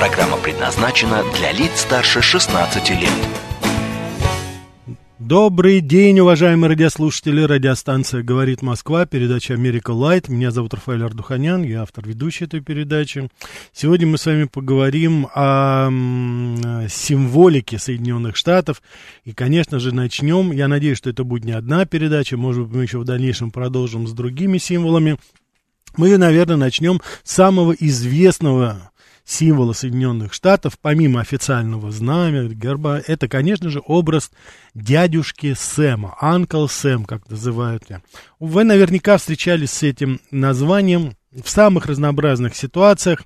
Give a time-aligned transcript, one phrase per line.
[0.00, 3.10] Программа предназначена для лиц старше 16 лет.
[5.18, 7.42] Добрый день, уважаемые радиослушатели.
[7.42, 10.30] Радиостанция «Говорит Москва», передача «Америка Лайт».
[10.30, 13.28] Меня зовут Рафаэль Ардуханян, я автор ведущей этой передачи.
[13.74, 15.90] Сегодня мы с вами поговорим о
[16.88, 18.80] символике Соединенных Штатов.
[19.24, 20.50] И, конечно же, начнем.
[20.50, 22.38] Я надеюсь, что это будет не одна передача.
[22.38, 25.18] Может быть, мы еще в дальнейшем продолжим с другими символами.
[25.98, 28.90] Мы, наверное, начнем с самого известного
[29.24, 34.30] символа Соединенных Штатов, помимо официального знамя, герба, это, конечно же, образ
[34.74, 37.84] дядюшки Сэма, Uncle Сэм, как называют.
[38.38, 43.24] Вы наверняка встречались с этим названием в самых разнообразных ситуациях,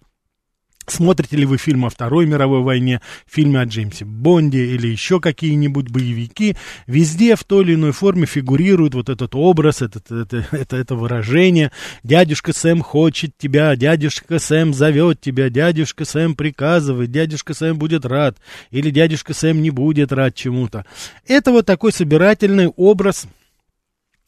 [0.87, 5.91] Смотрите ли вы фильмы о Второй мировой войне, фильмы о Джеймсе Бонде или еще какие-нибудь
[5.91, 10.95] боевики, везде в той или иной форме фигурирует вот этот образ, этот, это, это, это
[10.95, 11.73] выражение.
[12.03, 18.37] Дядюшка Сэм хочет тебя, дядюшка Сэм зовет тебя, дядюшка Сэм приказывает, дядюшка Сэм будет рад,
[18.71, 20.85] или дядюшка Сэм не будет рад чему-то.
[21.27, 23.27] Это вот такой собирательный образ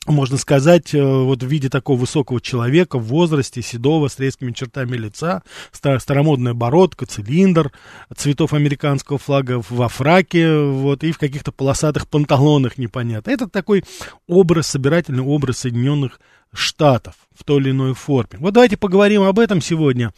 [0.09, 4.97] можно сказать, э, вот в виде такого высокого человека в возрасте, седого, с резкими чертами
[4.97, 7.73] лица, старомодная бородка, цилиндр
[8.17, 13.31] цветов американского флага во фраке, вот, и в каких-то полосатых панталонах непонятно.
[13.31, 13.85] Это такой
[14.27, 16.21] образ, собирательный образ Соединенных
[16.57, 18.39] Штатов в той или иной форме.
[18.39, 20.13] Вот давайте поговорим об этом сегодня.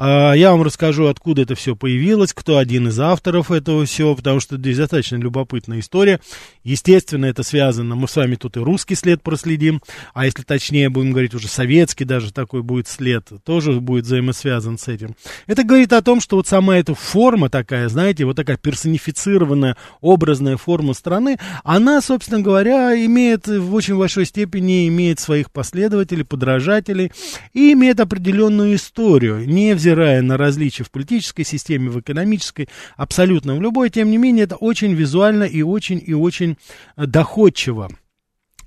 [0.00, 4.38] А, я вам расскажу, откуда это все появилось, кто один из авторов этого всего, потому
[4.38, 6.20] что здесь достаточно любопытная история.
[6.62, 9.82] Естественно, это связано, мы с вами тут и русский след проследим,
[10.14, 14.86] а если точнее будем говорить уже советский даже такой будет след, тоже будет взаимосвязан с
[14.86, 15.16] этим.
[15.48, 20.56] Это говорит о том, что вот сама эта форма такая, знаете, вот такая персонифицированная образная
[20.56, 27.12] форма страны, она, собственно говоря, имеет в очень большой степени имеет своих последователей, подражателей
[27.52, 33.90] и имеет определенную историю, невзирая на различия в политической системе, в экономической, абсолютно в любой,
[33.90, 36.56] тем не менее, это очень визуально и очень и очень
[36.96, 37.90] э, доходчиво.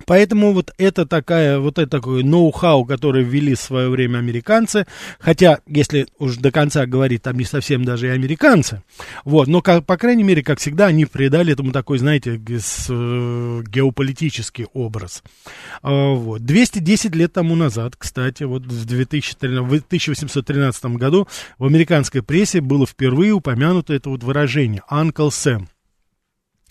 [0.05, 4.85] Поэтому вот это такая, вот это такой ноу-хау, который ввели в свое время американцы,
[5.19, 8.83] хотя, если уж до конца говорить, там не совсем даже и американцы,
[9.25, 14.67] вот, но, как, по крайней мере, как всегда, они придали этому такой, знаете, э, геополитический
[14.73, 15.23] образ.
[15.81, 16.43] А, вот.
[16.43, 22.85] 210 лет тому назад, кстати, вот в, 2013, в 1813 году в американской прессе было
[22.85, 25.67] впервые упомянуто это вот выражение «Uncle Sam».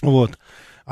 [0.02, 0.38] Вот.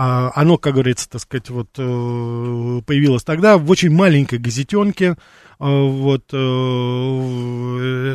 [0.01, 5.17] А, оно, как говорится, так сказать, вот э, появилось тогда в очень маленькой газетенке,
[5.59, 6.37] вот э,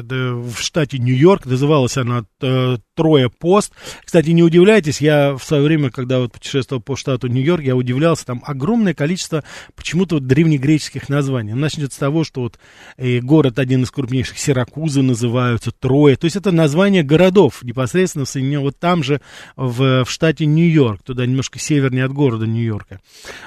[0.04, 3.74] в штате Нью-Йорк, называлась она э, Трое пост.
[4.06, 8.26] Кстати, не удивляйтесь, я в свое время, когда вот путешествовал по штату Нью-Йорк, я удивлялся,
[8.26, 9.44] там огромное количество
[9.76, 11.54] почему-то вот древнегреческих названий.
[11.54, 12.60] Начнет с того, что вот
[12.98, 16.16] э, город один из крупнейших, Сиракузы называются, Трое.
[16.16, 19.22] То есть это название городов непосредственно в Соединенных, вот там же
[19.56, 23.02] в, в штате Нью-Йорк, туда немножко севернее от города Нью-Йорка.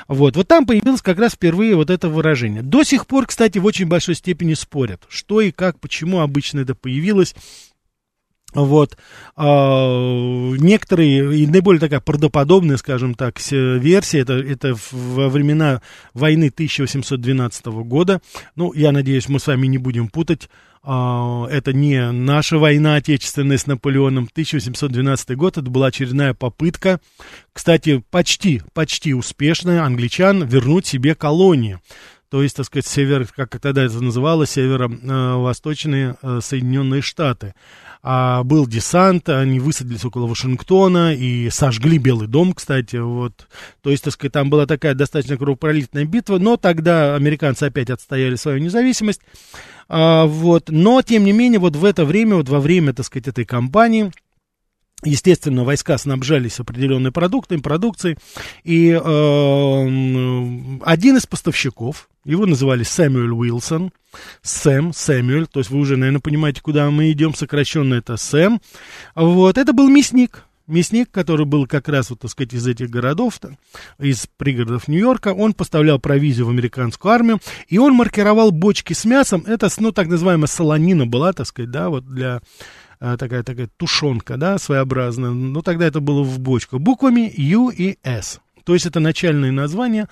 [0.08, 2.62] Вот, вот там появилось как раз впервые вот это выражение.
[2.62, 6.60] До сих пор, кстати, в очень очень большой степени спорят, что и как, почему обычно
[6.60, 7.34] это появилось.
[8.54, 8.96] Вот.
[9.36, 15.82] А, некоторые, и наиболее такая правдоподобная, скажем так, версия, это, это во времена
[16.14, 18.20] войны 1812 года.
[18.54, 20.48] Ну, я надеюсь, мы с вами не будем путать.
[20.82, 24.28] А, это не наша война отечественная с Наполеоном.
[24.32, 27.00] 1812 год, это была очередная попытка,
[27.52, 31.78] кстати, почти, почти успешная, англичан вернуть себе колонии
[32.30, 37.54] то есть, так сказать, север, как тогда это называлось, северо-восточные э, Соединенные Штаты.
[38.02, 43.48] А был десант, они высадились около Вашингтона и сожгли Белый дом, кстати, вот.
[43.82, 48.36] То есть, так сказать, там была такая достаточно кровопролитная битва, но тогда американцы опять отстояли
[48.36, 49.20] свою независимость.
[49.88, 50.68] А, вот.
[50.68, 54.12] Но, тем не менее, вот в это время, вот во время, так сказать, этой кампании,
[55.04, 58.16] Естественно, войска снабжались определенной продуктами, продукцией,
[58.64, 63.92] и э, один из поставщиков, его называли Сэмюэль Уилсон,
[64.40, 68.62] Сэм, Сэмюэль, то есть вы уже, наверное, понимаете, куда мы идем, сокращенно это Сэм,
[69.14, 73.38] вот, это был мясник, мясник, который был как раз, вот, так сказать, из этих городов,
[73.98, 77.38] из пригородов Нью-Йорка, он поставлял провизию в американскую армию,
[77.68, 81.90] и он маркировал бочки с мясом, это, ну, так называемая солонина была, так сказать, да,
[81.90, 82.40] вот для
[82.98, 88.40] такая, такая тушенка, да, своеобразная, но тогда это было в бочках, буквами U и S.
[88.64, 90.08] То есть это начальные названия,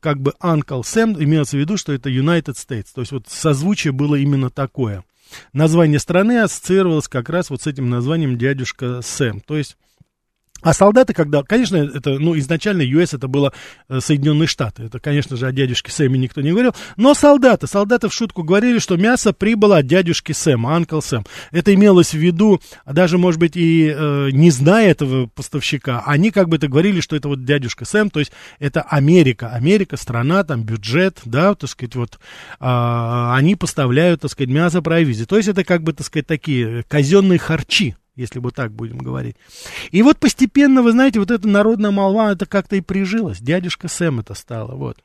[0.00, 2.86] как бы Uncle Sam, имелось в виду, что это United States.
[2.94, 5.04] То есть вот созвучие было именно такое.
[5.52, 9.40] Название страны ассоциировалось как раз вот с этим названием дядюшка Сэм.
[9.40, 9.76] То есть
[10.66, 13.52] а солдаты, когда, конечно, это, ну, изначально US это было
[13.88, 14.82] э, Соединенные Штаты.
[14.82, 16.74] Это, конечно же, о дядюшке Сэме никто не говорил.
[16.96, 21.24] Но солдаты, солдаты в шутку говорили, что мясо прибыло от дядюшки Сэма, Анкл Сэм.
[21.52, 26.48] Это имелось в виду, даже, может быть, и э, не зная этого поставщика, они как
[26.48, 29.50] бы это говорили, что это вот дядюшка Сэм, то есть это Америка.
[29.50, 32.18] Америка, страна, там, бюджет, да, так сказать, вот,
[32.58, 35.26] э, они поставляют, так сказать, мясо провизии.
[35.26, 39.36] То есть это как бы, так сказать, такие казенные харчи, если бы так будем говорить.
[39.90, 43.38] И вот постепенно, вы знаете, вот эта народная молва, это как-то и прижилась.
[43.38, 44.98] Дядюшка Сэм это стало, вот.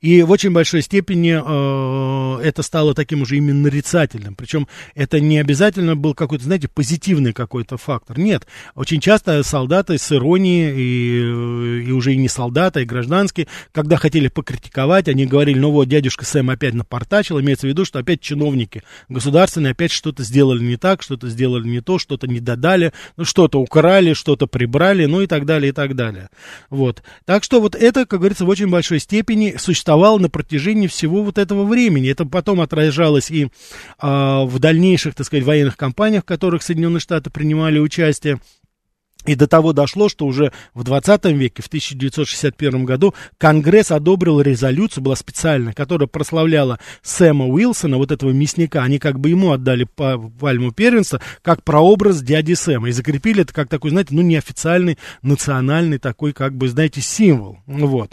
[0.00, 4.34] И в очень большой степени э, это стало таким уже именно нарицательным.
[4.34, 8.18] Причем это не обязательно был какой-то, знаете, позитивный какой-то фактор.
[8.18, 13.96] Нет, очень часто солдаты с иронией, и, и уже и не солдаты, и гражданские, когда
[13.96, 18.20] хотели покритиковать, они говорили, ну вот, дядюшка Сэм опять напортачил, имеется в виду, что опять
[18.20, 23.24] чиновники государственные опять что-то сделали не так, что-то сделали не то, что-то не додали, ну
[23.24, 26.28] что-то украли, что-то прибрали, ну и так далее, и так далее.
[26.70, 27.02] Вот.
[27.24, 31.36] Так что вот это, как говорится, в очень большой степени существовал на протяжении всего вот
[31.36, 32.08] этого времени.
[32.08, 33.48] Это потом отражалось и
[33.98, 38.38] а, в дальнейших, так сказать, военных кампаниях, в которых Соединенные Штаты принимали участие.
[39.26, 45.02] И до того дошло, что уже в 20 веке, в 1961 году, Конгресс одобрил резолюцию,
[45.02, 48.82] была специальная, которая прославляла Сэма Уилсона, вот этого мясника.
[48.82, 52.90] Они как бы ему отдали пальму первенства, как прообраз дяди Сэма.
[52.90, 57.58] И закрепили это как такой, знаете, ну, неофициальный, национальный такой, как бы, знаете, символ.
[57.66, 58.12] Вот.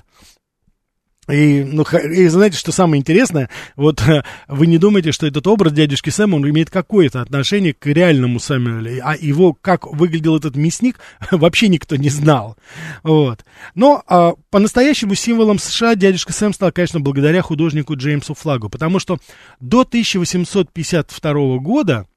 [1.32, 4.04] И, ну, и знаете, что самое интересное, вот
[4.48, 9.02] вы не думаете, что этот образ дядюшки Сэма, он имеет какое-то отношение к реальному Сэмюэлю,
[9.04, 11.00] а его, как выглядел этот мясник,
[11.32, 12.58] вообще никто не знал,
[13.04, 13.46] вот.
[13.76, 19.18] Но а, по-настоящему символом США дядюшка Сэм стал, конечно, благодаря художнику Джеймсу Флагу, потому что
[19.60, 22.08] до 1852 года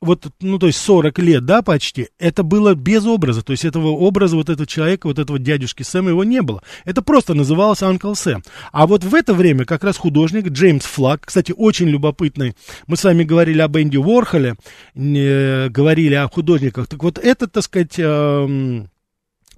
[0.00, 3.88] вот, ну, то есть 40 лет, да, почти, это было без образа, то есть этого
[3.88, 6.62] образа вот этого человека, вот этого дядюшки Сэма, его не было.
[6.84, 8.42] Это просто называлось Анкл Сэм.
[8.70, 12.54] А вот в это время как раз художник Джеймс Флаг, кстати, очень любопытный,
[12.86, 14.56] мы с вами говорили об Энди Уорхоле,
[14.94, 18.84] э, говорили о художниках, так вот это, так сказать, э,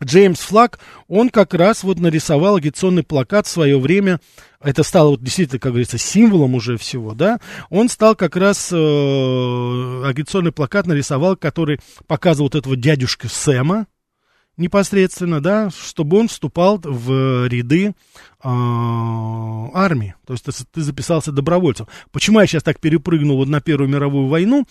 [0.02, 4.20] Джеймс Флаг, он как раз вот нарисовал агитационный плакат в свое время,
[4.60, 8.76] это стало вот действительно, как говорится, символом уже всего, да, он стал как раз, э,
[8.76, 13.86] агитационный плакат нарисовал, который показывал вот этого дядюшка Сэма,
[14.60, 17.92] непосредственно, да, чтобы он вступал в ряды э,
[18.42, 20.14] армии.
[20.26, 21.88] То есть ты, ты записался добровольцем.
[22.12, 24.66] Почему я сейчас так перепрыгнул вот на Первую мировую войну?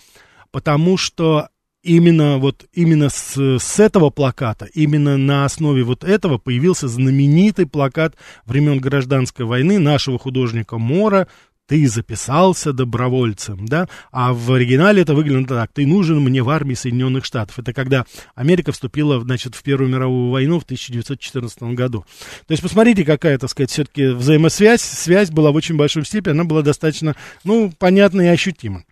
[0.52, 1.48] Потому что
[1.82, 8.16] именно вот именно с, с этого плаката, именно на основе вот этого появился знаменитый плакат
[8.44, 11.28] времен гражданской войны нашего художника Мора
[11.70, 16.74] ты записался добровольцем, да, а в оригинале это выглядит так, ты нужен мне в армии
[16.74, 17.60] Соединенных Штатов.
[17.60, 22.04] Это когда Америка вступила, значит, в Первую мировую войну в 1914 году.
[22.48, 26.42] То есть, посмотрите, какая, так сказать, все-таки взаимосвязь, связь была в очень большом степени, она
[26.42, 28.82] была достаточно, ну, понятна и ощутима.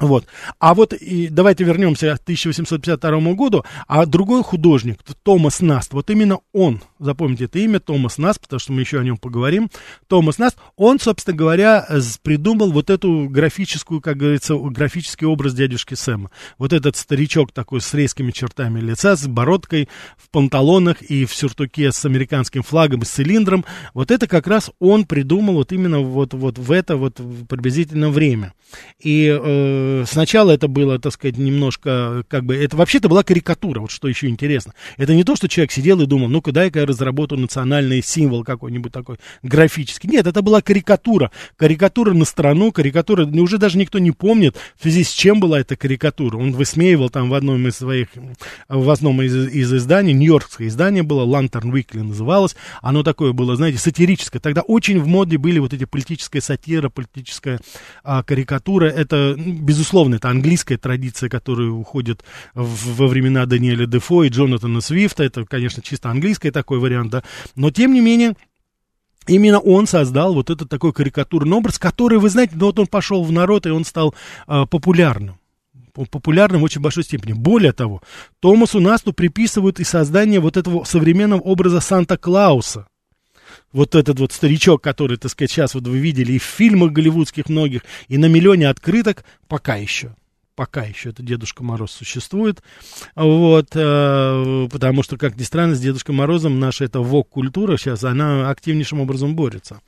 [0.00, 0.26] Вот.
[0.58, 6.40] А вот и давайте вернемся к 1852 году, а другой художник, Томас Наст, вот именно
[6.52, 9.70] он, запомните это имя, Томас Наст, потому что мы еще о нем поговорим,
[10.08, 11.86] Томас Наст, он, собственно говоря,
[12.22, 16.32] придумал вот эту графическую, как говорится, графический образ дядюшки Сэма.
[16.58, 21.92] Вот этот старичок такой с резкими чертами лица, с бородкой, в панталонах и в сюртуке
[21.92, 26.34] с американским флагом и с цилиндром, вот это как раз он придумал вот именно вот,
[26.34, 28.54] вот в это вот приблизительно время.
[28.98, 33.90] И э, сначала это было, так сказать, немножко, как бы, это вообще-то была карикатура, вот
[33.90, 34.74] что еще интересно.
[34.96, 38.92] Это не то, что человек сидел и думал, ну-ка, дай-ка я разработаю национальный символ какой-нибудь
[38.92, 40.08] такой графический.
[40.08, 41.30] Нет, это была карикатура.
[41.56, 45.60] Карикатура на страну, карикатура, ну, уже даже никто не помнит, в связи с чем была
[45.60, 46.36] эта карикатура.
[46.36, 48.08] Он высмеивал там в одном из своих,
[48.68, 53.78] в одном из, из изданий, нью-йоркское издание было, Lantern Weekly называлось, оно такое было, знаете,
[53.78, 54.40] сатирическое.
[54.40, 57.60] Тогда очень в моде были вот эти политическая сатира, политическая
[58.02, 58.86] а, карикатура.
[58.86, 64.80] Это, без безусловно, это английская традиция, которая уходит в, во времена Даниэля Дефо и Джонатана
[64.80, 65.24] Свифта.
[65.24, 67.24] Это, конечно, чисто английский такой вариант, да.
[67.56, 68.34] Но, тем не менее,
[69.26, 73.24] Именно он создал вот этот такой карикатурный образ, который, вы знаете, ну вот он пошел
[73.24, 74.14] в народ, и он стал
[74.46, 75.38] э, популярным
[75.94, 77.32] популярным в очень большой степени.
[77.32, 78.02] Более того,
[78.40, 82.86] Томасу Насту приписывают и создание вот этого современного образа Санта-Клауса
[83.74, 87.50] вот этот вот старичок, который, так сказать, сейчас вот вы видели и в фильмах голливудских
[87.50, 90.14] многих, и на миллионе открыток, пока еще.
[90.54, 92.62] Пока еще это Дедушка Мороз существует,
[93.14, 98.50] вот, э, потому что, как ни странно, с Дедушкой Морозом наша эта вок-культура сейчас, она
[98.50, 99.80] активнейшим образом борется,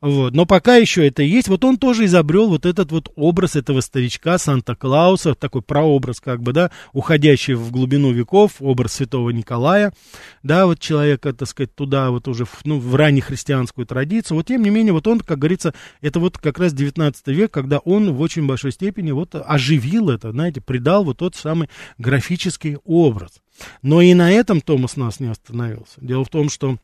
[0.00, 3.80] вот, но пока еще это есть, вот он тоже изобрел вот этот вот образ этого
[3.80, 9.92] старичка Санта-Клауса, такой прообраз, как бы, да, уходящий в глубину веков, образ святого Николая,
[10.42, 14.62] да, вот человека, так сказать, туда вот уже, в, ну, в раннехристианскую традицию, вот, тем
[14.62, 18.20] не менее, вот он, как говорится, это вот как раз 19 век, когда он в
[18.20, 21.68] очень большой степени вот оживил это, знаете, придал вот тот самый
[21.98, 23.42] графический образ.
[23.82, 26.00] Но и на этом Томас Нас не остановился.
[26.00, 26.78] Дело в том, что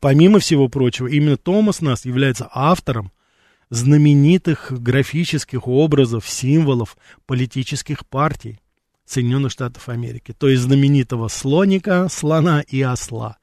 [0.00, 3.12] помимо всего прочего, именно Томас Нас является автором
[3.70, 8.60] знаменитых графических образов, символов политических партий
[9.04, 10.34] Соединенных Штатов Америки.
[10.36, 13.38] То есть знаменитого слоника, слона и осла.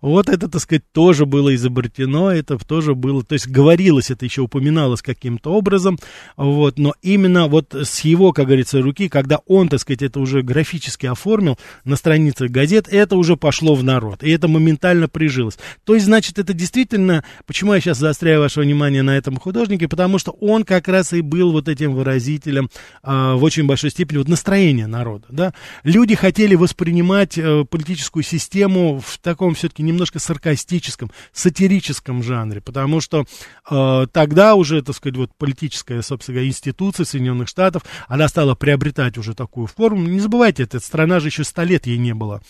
[0.00, 4.42] Вот это, так сказать, тоже было изобретено, это тоже было, то есть говорилось, это еще
[4.42, 5.98] упоминалось каким-то образом,
[6.36, 10.42] вот, но именно вот с его, как говорится, руки, когда он, так сказать, это уже
[10.42, 15.58] графически оформил на страницах газет, это уже пошло в народ, и это моментально прижилось.
[15.84, 20.18] То есть, значит, это действительно, почему я сейчас заостряю ваше внимание на этом художнике, потому
[20.18, 22.70] что он как раз и был вот этим выразителем
[23.02, 25.54] а, в очень большой степени вот настроения народа, да.
[25.84, 33.00] Люди хотели воспринимать а, политическую систему в таком таком все-таки немножко саркастическом, сатирическом жанре, потому
[33.00, 33.24] что
[33.70, 39.18] э, тогда уже, так сказать, вот политическая, собственно говоря, институция Соединенных Штатов, она стала приобретать
[39.18, 40.06] уже такую форму.
[40.06, 42.40] Не забывайте, эта страна же еще сто лет ей не было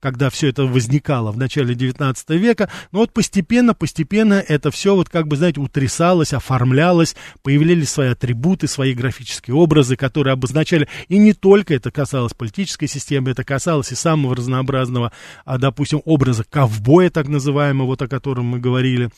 [0.00, 5.08] когда все это возникало в начале 19 века, но вот постепенно, постепенно это все вот
[5.08, 11.32] как бы, знаете, утрясалось, оформлялось, появлялись свои атрибуты, свои графические образы, которые обозначали, и не
[11.32, 15.12] только это касалось политической системы, это касалось и самого разнообразного,
[15.44, 19.10] а, допустим, образа ковбоя, так называемого, вот о котором мы говорили,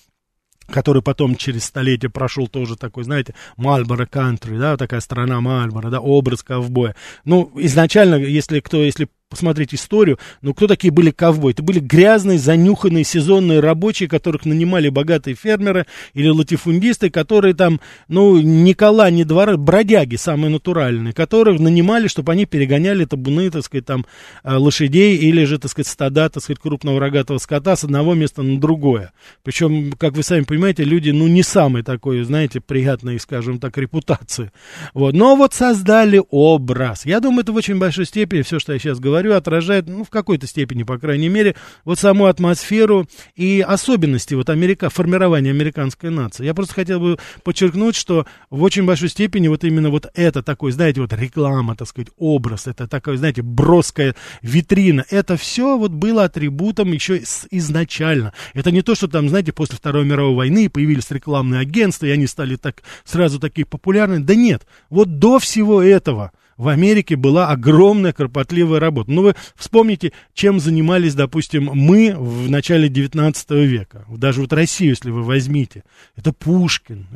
[0.70, 6.00] который потом через столетие прошел тоже такой, знаете, Мальборо Кантри, да, такая страна Мальборо, да,
[6.00, 6.94] образ ковбоя.
[7.24, 11.52] Ну, изначально, если кто, если посмотреть историю, ну, кто такие были ковбои?
[11.52, 18.40] Это были грязные, занюханные сезонные рабочие, которых нанимали богатые фермеры или латифундисты, которые там, ну,
[18.40, 23.86] ни кола, ни двора, бродяги самые натуральные, которых нанимали, чтобы они перегоняли табуны, так сказать,
[23.86, 24.04] там,
[24.42, 28.42] э, лошадей или же, так сказать, стада, так сказать, крупного рогатого скота с одного места
[28.42, 29.12] на другое.
[29.44, 34.50] Причем, как вы сами понимаете, люди, ну, не самые такой, знаете, приятной, скажем так, репутации.
[34.92, 35.14] Вот.
[35.14, 37.06] Но вот создали образ.
[37.06, 40.04] Я думаю, это в очень большой степени все, что я сейчас говорю, говорю, отражает, ну,
[40.04, 46.10] в какой-то степени, по крайней мере, вот саму атмосферу и особенности вот Америка, формирования американской
[46.10, 46.44] нации.
[46.44, 50.72] Я просто хотел бы подчеркнуть, что в очень большой степени вот именно вот это такой,
[50.72, 56.24] знаете, вот реклама, так сказать, образ, это такая, знаете, броская витрина, это все вот было
[56.24, 58.32] атрибутом еще изначально.
[58.54, 62.26] Это не то, что там, знаете, после Второй мировой войны появились рекламные агентства, и они
[62.26, 64.20] стали так сразу такие популярны.
[64.20, 69.10] Да нет, вот до всего этого в Америке была огромная кропотливая работа.
[69.10, 74.04] Ну, вы вспомните, чем занимались, допустим, мы в начале 19 века.
[74.10, 75.84] Даже вот Россию, если вы возьмите.
[76.16, 77.06] Это Пушкин,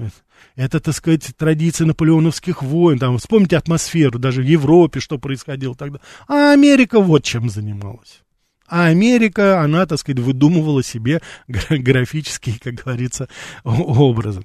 [0.56, 2.98] это, так сказать, традиции наполеоновских войн.
[2.98, 6.00] Там, вспомните атмосферу, даже в Европе, что происходило тогда.
[6.26, 8.23] А Америка вот чем занималась.
[8.66, 13.28] А Америка, она, так сказать, выдумывала себе графические, как говорится,
[13.62, 14.42] образы.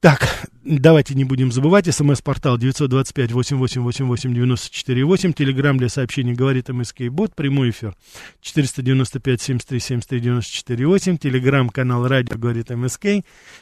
[0.00, 1.92] Так, давайте не будем забывать.
[1.92, 5.32] СМС-портал 925-8888-94-8.
[5.32, 7.34] Телеграмм для сообщений говорит МСК Бот.
[7.34, 7.96] Прямой эфир
[8.42, 11.18] 495-73-73-94-8.
[11.18, 13.06] Телеграмм-канал радио говорит МСК.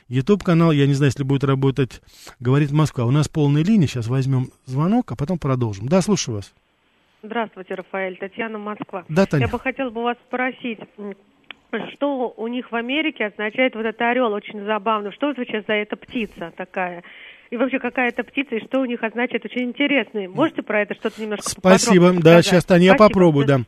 [0.08, 2.02] Ютуб-канал, я не знаю, если будет работать,
[2.38, 3.06] говорит Москва.
[3.06, 3.86] У нас полная линия.
[3.86, 5.88] Сейчас возьмем звонок, а потом продолжим.
[5.88, 6.52] Да, слушаю вас.
[7.24, 8.18] Здравствуйте, Рафаэль.
[8.18, 9.04] Татьяна, Москва.
[9.08, 9.46] Да, Таня.
[9.46, 10.78] Я бы хотела бы вас спросить,
[11.94, 15.10] что у них в Америке означает вот этот орел, очень забавно.
[15.10, 17.02] Что это сейчас за эта птица такая?
[17.50, 20.28] И вообще, какая это птица, и что у них означает, очень интересно.
[20.28, 23.60] Можете про это что-то немножко Спасибо, да, сейчас, Таня, я попробую, да.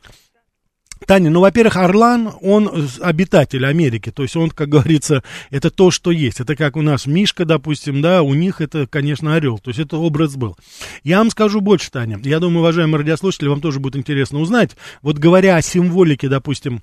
[1.05, 6.11] Таня, ну, во-первых, Орлан, он обитатель Америки, то есть он, как говорится, это то, что
[6.11, 6.39] есть.
[6.39, 9.97] Это как у нас Мишка, допустим, да, у них это, конечно, орел, то есть это
[9.97, 10.57] образ был.
[11.03, 15.17] Я вам скажу больше, Таня, я думаю, уважаемые радиослушатели, вам тоже будет интересно узнать, вот
[15.17, 16.81] говоря о символике, допустим,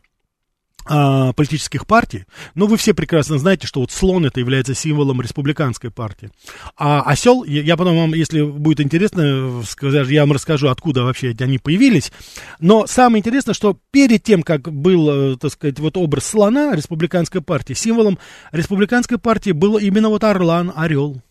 [0.85, 2.25] политических партий,
[2.55, 6.31] но вы все прекрасно знаете, что вот слон это является символом республиканской партии.
[6.77, 11.59] А осел, я, потом вам, если будет интересно, сказать, я вам расскажу, откуда вообще они
[11.59, 12.13] появились.
[12.61, 17.41] Но самое интересное, что перед тем, как был, э, так сказать, вот образ слона республиканской
[17.41, 18.19] партии, символом
[18.53, 21.23] республиканской партии был именно вот орлан, орел.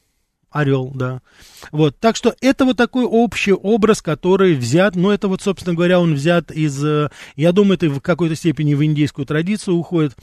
[0.53, 1.21] Орел, да.
[1.71, 5.99] Вот, так что это вот такой общий образ, который взят, ну, это вот, собственно говоря,
[5.99, 10.13] он взят из, э, я думаю, это в какой-то степени в индийскую традицию уходит,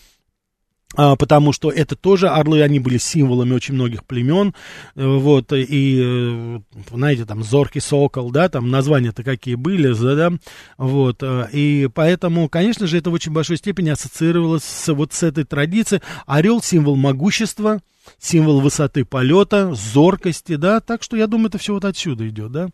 [0.95, 4.55] потому что это тоже орлы, они были символами очень многих племен,
[4.97, 6.61] э, вот, и, э,
[6.93, 10.33] знаете, там, зоркий сокол, да, там названия-то какие были, да,
[10.79, 15.23] вот, э, и поэтому, конечно же, это в очень большой степени ассоциировалось с, вот с
[15.23, 16.03] этой традицией.
[16.27, 17.81] Орел— символ могущества,
[18.19, 22.69] символ высоты полета, зоркости, да, так что я думаю, это все вот отсюда идет, да.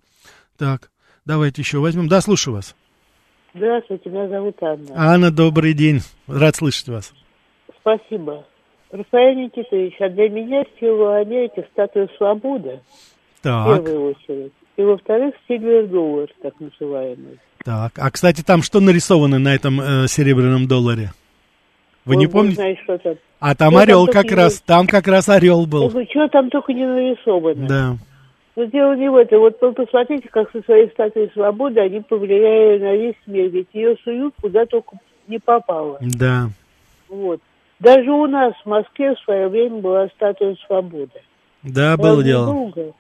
[0.57, 0.91] Так,
[1.27, 2.75] давайте еще возьмем, да, слушаю вас.
[3.55, 4.87] Здравствуйте, меня зовут Анна.
[4.95, 7.13] Анна, добрый день, рад слышать вас.
[7.87, 8.45] Спасибо.
[8.90, 12.81] Рафаэль Никитович, а для меня символ Америки статуя свободы.
[13.43, 13.66] Так.
[13.81, 14.52] В первую очередь.
[14.76, 17.38] И во-вторых, сильвер доллар, так называемый.
[17.64, 21.11] Так, а кстати, там что нарисовано на этом э, серебряном долларе?
[22.05, 22.57] Вы Ой, не бог помните?
[22.57, 23.14] знает, что там.
[23.38, 25.88] А там Ну, там орел только как не- раз, там как раз орел был.
[25.90, 27.69] что там только не нарисовано.
[27.69, 27.97] Да.
[28.57, 29.40] Но дело не в этом.
[29.40, 33.49] Вот посмотрите, как со своей статуей свободы они повлияли на весь мир.
[33.50, 34.97] Ведь ее суют куда только
[35.28, 35.99] не попало.
[36.00, 36.49] Да.
[37.09, 37.40] Вот.
[37.78, 41.21] Даже у нас в Москве в свое время была статуя свободы.
[41.62, 42.47] Да, было Правда, дело.
[42.47, 42.92] долго,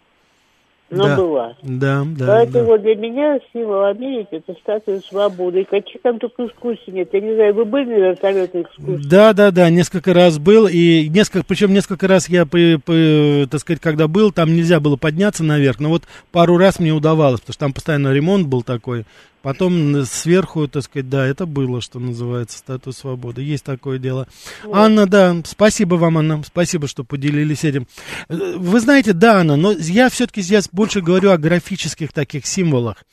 [0.90, 1.16] но да.
[1.16, 1.56] была.
[1.62, 2.78] Да, да, Поэтому да.
[2.78, 5.62] для меня символ Америки это статуя свободы.
[5.62, 7.08] И каких там только экскурсий нет.
[7.12, 9.08] Я не знаю, вы были на вертолетной экскурсии?
[9.08, 13.60] Да, да, да, несколько раз был, и несколько, причем несколько раз я, по, по- так
[13.60, 16.02] сказать, когда был, там нельзя было подняться наверх, но вот
[16.32, 19.04] пару раз мне удавалось, потому что там постоянно ремонт был такой.
[19.46, 23.42] Потом сверху, так сказать, да, это было, что называется, статуя свободы.
[23.42, 24.26] Есть такое дело.
[24.72, 27.86] Анна, да, спасибо вам, Анна, спасибо, что поделились этим.
[28.28, 33.04] Э, Вы знаете, да, Анна, но я все-таки здесь больше говорю о графических таких символах.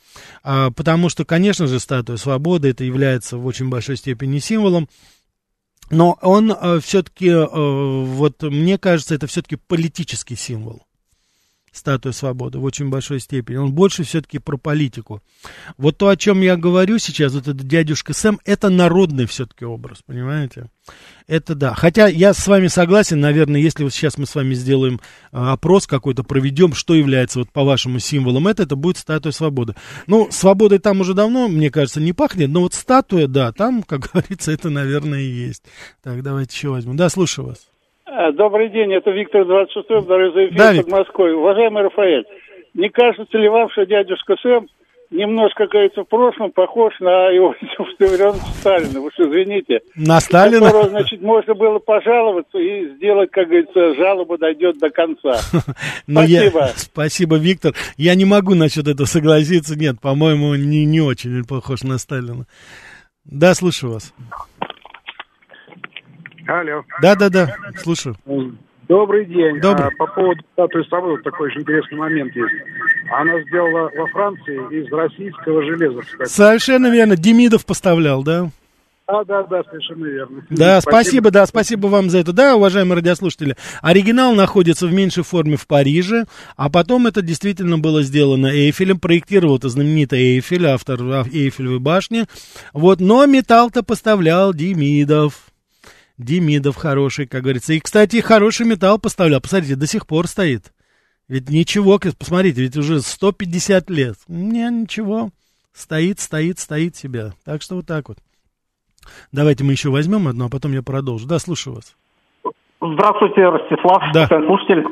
[0.42, 4.88] А, потому что, конечно же, статуя свободы это является в очень большой степени символом.
[5.90, 10.82] Но он все-таки, вот мне кажется, это все-таки политический символ.
[11.74, 13.56] Статуя свободы в очень большой степени.
[13.56, 15.20] Он больше все-таки про политику.
[15.76, 19.98] Вот то, о чем я говорю сейчас, вот этот дядюшка Сэм, это народный все-таки образ,
[20.06, 20.70] понимаете?
[21.26, 21.74] Это да.
[21.74, 25.00] Хотя я с вами согласен, наверное, если вот сейчас мы с вами сделаем
[25.32, 29.74] а, опрос какой-то, проведем, что является вот по-вашему символом это, это будет статуя свободы.
[30.06, 34.10] Ну, свободой там уже давно, мне кажется, не пахнет, но вот статуя, да, там, как
[34.12, 35.64] говорится, это, наверное, и есть.
[36.04, 36.96] Так, давайте еще возьмем.
[36.96, 37.73] Да, слушаю вас.
[38.16, 40.88] А, Добрый день, это Виктор 26 благодарю за эфир Да, под.
[40.88, 41.34] Москвой.
[41.34, 42.24] Уважаемый Рафаэль,
[42.74, 44.68] не кажется ли вам, что дядюшка Сэм
[45.10, 47.54] немножко, говорится, в прошлом похож на его
[47.98, 49.00] Виссарионовича Сталина?
[49.00, 49.80] Вы что, извините.
[49.96, 50.66] На Сталина?
[50.66, 55.40] Которого, значит, можно было пожаловаться и сделать, как говорится, жалоба дойдет до конца.
[56.06, 56.70] Ну, я- Спасибо.
[56.76, 57.72] спасибо, Виктор.
[57.96, 59.76] Я не могу насчет этого согласиться.
[59.78, 62.46] Нет, по-моему, не, не очень похож на Сталина.
[63.24, 64.12] Да, слушаю вас.
[66.46, 66.84] Алло.
[67.00, 68.16] Да, да, да, слушаю.
[68.88, 69.60] Добрый день.
[69.60, 69.86] Добрый.
[69.86, 72.54] А, по поводу статуи свободы такой очень интересный момент есть.
[73.10, 76.28] Она сделала во Франции из российского железа, кстати.
[76.28, 77.16] Совершенно верно.
[77.16, 78.50] Демидов поставлял, да?
[79.06, 80.46] А, да, да, совершенно верно.
[80.48, 82.32] Да, спасибо, да, спасибо вам за это.
[82.32, 86.24] Да, уважаемые радиослушатели, оригинал находится в меньшей форме в Париже,
[86.56, 92.24] а потом это действительно было сделано Эйфелем, проектировал это знаменитый Эйфель, автор Эйфелевой башни.
[92.72, 95.43] Вот, но металл-то поставлял Демидов.
[96.18, 97.72] Демидов хороший, как говорится.
[97.72, 99.40] И, кстати, хороший металл поставлял.
[99.40, 100.72] Посмотрите, до сих пор стоит.
[101.26, 104.16] Ведь ничего, посмотрите, ведь уже 150 лет.
[104.28, 105.30] Не, ничего.
[105.72, 107.32] Стоит, стоит, стоит себя.
[107.44, 108.18] Так что вот так вот.
[109.32, 111.26] Давайте мы еще возьмем одну, а потом я продолжу.
[111.26, 111.94] Да, слушаю вас.
[112.80, 114.28] Здравствуйте, Ростислав, Да.
[114.28, 114.84] слушатель.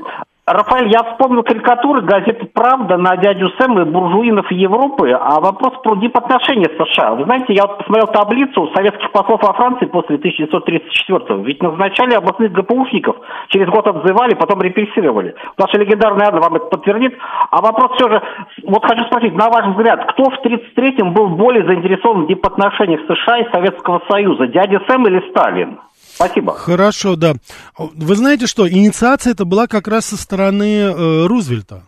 [0.53, 5.97] Рафаэль, я вспомнил карикатуры газеты «Правда» на дядю Сэма и буржуинов Европы, а вопрос про
[5.97, 7.15] дипотношения США.
[7.15, 11.43] Вы знаете, я вот посмотрел таблицу советских послов во Франции после 1934-го.
[11.43, 13.17] Ведь назначали областных ГПУшников,
[13.49, 15.35] через год отзывали, потом репрессировали.
[15.57, 17.17] Ваша легендарная Анна вам это подтвердит.
[17.51, 18.23] А вопрос все же,
[18.65, 23.39] вот хочу спросить, на ваш взгляд, кто в 1933-м был более заинтересован в дипотношениях США
[23.39, 25.79] и Советского Союза, дядя Сэм или Сталин?
[26.15, 26.55] Спасибо.
[26.55, 27.35] Хорошо, да.
[27.77, 31.85] Вы знаете что, инициация это была как раз со стороны э, Рузвельта.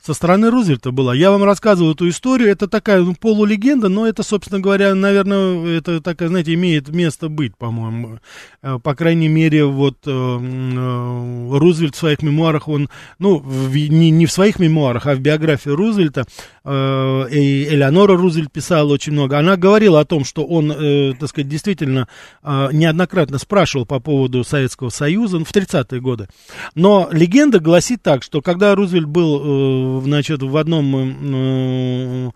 [0.00, 1.12] Со стороны Рузвельта была.
[1.12, 2.50] Я вам рассказывал эту историю.
[2.50, 7.56] Это такая ну, полулегенда, но это, собственно говоря, наверное, это такая, знаете, имеет место быть,
[7.56, 8.20] по-моему.
[8.62, 14.10] Э, По крайней мере, вот э, э, Рузвельт в своих мемуарах, он, ну, в- не,
[14.10, 16.24] не в своих мемуарах, а в биографии Рузвельта,
[16.64, 19.36] э, и Элеонора Рузвельт писала очень много.
[19.38, 22.06] Она говорила о том, что он, э, так сказать, действительно
[22.44, 26.28] э, неоднократно спрашивал по поводу Советского Союза ну, в 30-е годы.
[26.76, 30.96] Но легенда гласит так, что когда Рузвельт был, значит, в одном...
[30.96, 32.30] э, э,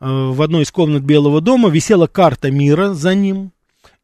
[0.00, 3.52] в одной из комнат Белого дома висела карта мира за ним,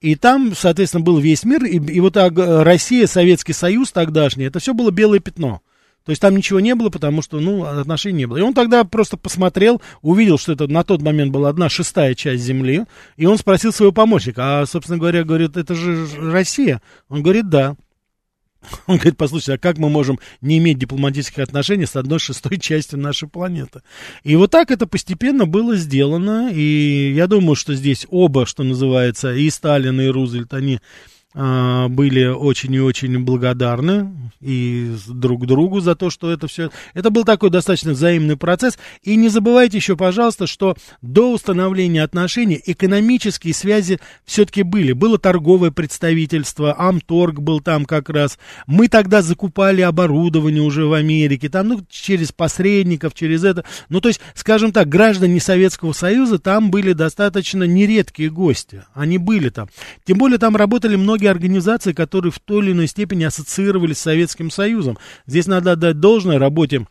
[0.00, 4.74] и там, соответственно, был весь мир, и, и вот Россия, Советский Союз тогдашний, это все
[4.74, 5.61] было белое пятно.
[6.08, 8.38] То есть там ничего не было, потому что, ну, отношений не было.
[8.38, 12.42] И он тогда просто посмотрел, увидел, что это на тот момент была одна шестая часть
[12.42, 12.84] земли,
[13.18, 16.80] и он спросил своего помощника, а, собственно говоря, говорит, это же Россия.
[17.11, 17.76] Он говорит, да.
[18.87, 22.99] Он говорит, послушайте, а как мы можем не иметь дипломатических отношений с одной шестой частью
[22.99, 23.83] нашей планеты?
[24.25, 29.33] И вот так это постепенно было сделано, и я думаю, что здесь оба, что называется,
[29.33, 30.81] и Сталин, и Рузвельт, они
[31.38, 36.70] были очень и очень благодарны и друг другу за то, что это все...
[36.94, 38.77] Это был такой достаточно взаимный процесс.
[39.03, 44.92] И не забывайте еще, пожалуйста, что до установления отношений экономические связи все-таки были.
[44.92, 48.37] Было торговое представительство, Амторг был там как раз.
[48.66, 53.64] Мы тогда закупали оборудование уже в Америке, там, ну, через посредников, через это.
[53.88, 58.83] Ну, то есть, скажем так, граждане Советского Союза там были достаточно нередкие гости.
[58.92, 59.68] Они были там.
[60.05, 64.02] Тем более там работали многие многие организации, которые в той или иной степени ассоциировались с
[64.02, 64.98] Советским Союзом.
[65.26, 66.86] Здесь надо отдать должное работе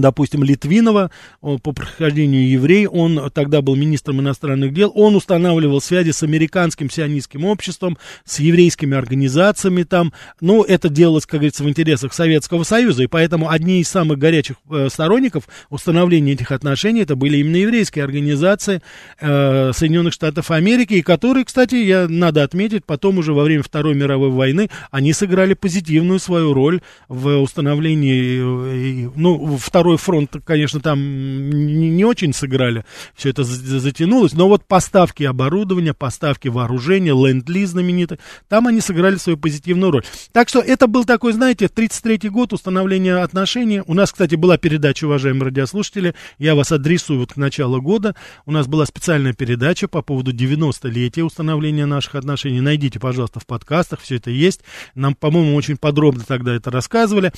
[0.00, 6.22] допустим, Литвинова, по прохождению еврей, он тогда был министром иностранных дел, он устанавливал связи с
[6.22, 12.64] американским сионистским обществом, с еврейскими организациями там, ну, это делалось, как говорится, в интересах Советского
[12.64, 17.56] Союза, и поэтому одни из самых горячих э, сторонников установления этих отношений, это были именно
[17.56, 18.80] еврейские организации
[19.20, 23.94] э, Соединенных Штатов Америки, и которые, кстати, я, надо отметить, потом уже во время Второй
[23.94, 30.80] мировой войны, они сыграли позитивную свою роль в установлении, э, ну, в второй фронт, конечно,
[30.80, 37.70] там не, не очень сыграли, все это затянулось, но вот поставки оборудования, поставки вооружения, ленд-лиз
[37.70, 38.18] знаменитый,
[38.48, 40.04] там они сыграли свою позитивную роль.
[40.32, 43.82] Так что это был такой, знаете, 33-й год установления отношений.
[43.86, 48.16] У нас, кстати, была передача, уважаемые радиослушатели, я вас адресую вот к началу года.
[48.46, 52.62] У нас была специальная передача по поводу 90-летия установления наших отношений.
[52.62, 54.62] Найдите, пожалуйста, в подкастах, все это есть.
[54.94, 57.32] Нам, по-моему, очень подробно тогда это рассказывали.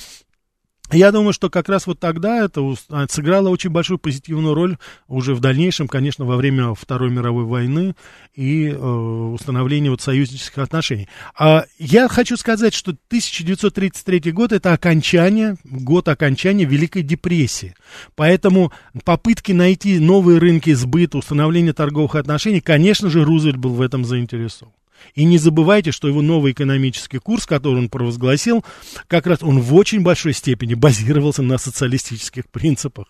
[0.91, 4.77] Я думаю, что как раз вот тогда это а, сыграло очень большую позитивную роль
[5.09, 7.93] уже в дальнейшем, конечно, во время Второй мировой войны
[8.35, 11.09] и э, установления вот союзнических отношений.
[11.37, 17.75] А я хочу сказать, что 1933 год это окончание, год окончания Великой депрессии.
[18.15, 18.71] Поэтому
[19.03, 24.71] попытки найти новые рынки сбыта, установления торговых отношений, конечно же, Рузвельт был в этом заинтересован.
[25.15, 28.63] И не забывайте, что его новый экономический курс, который он провозгласил,
[29.07, 33.07] как раз он в очень большой степени базировался на социалистических принципах.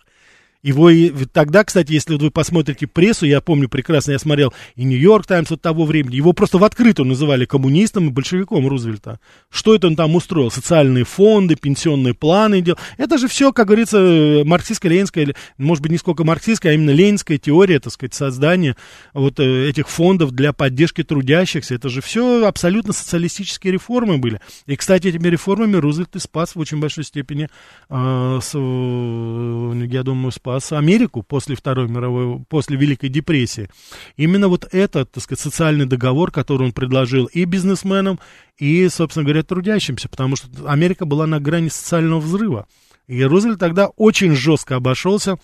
[0.68, 5.26] Его и тогда, кстати, если вы посмотрите прессу, я помню прекрасно, я смотрел и Нью-Йорк
[5.26, 9.18] Таймс от того времени, его просто в открытую называли коммунистом и большевиком Рузвельта.
[9.48, 10.50] Что это он там устроил?
[10.50, 12.78] Социальные фонды, пенсионные планы делал.
[12.98, 13.96] Это же все, как говорится,
[14.44, 18.76] марксистско-ленинская, может быть, не сколько марксистская, а именно ленинская теория, так сказать, создания
[19.14, 21.76] вот э, этих фондов для поддержки трудящихся.
[21.76, 24.38] Это же все абсолютно социалистические реформы были.
[24.66, 27.48] И, кстати, этими реформами Рузвельт и спас в очень большой степени,
[27.88, 33.68] с, э, я думаю, спас спас Америку после Второй мировой, после Великой депрессии.
[34.16, 38.18] Именно вот этот, так сказать, социальный договор, который он предложил и бизнесменам,
[38.58, 42.66] и, собственно говоря, трудящимся, потому что Америка была на грани социального взрыва.
[43.06, 45.38] И Рузвельт тогда очень жестко обошелся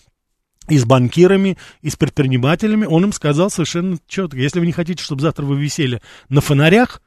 [0.69, 2.87] и с банкирами, и с предпринимателями.
[2.87, 7.01] Он им сказал совершенно четко, если вы не хотите, чтобы завтра вы висели на фонарях,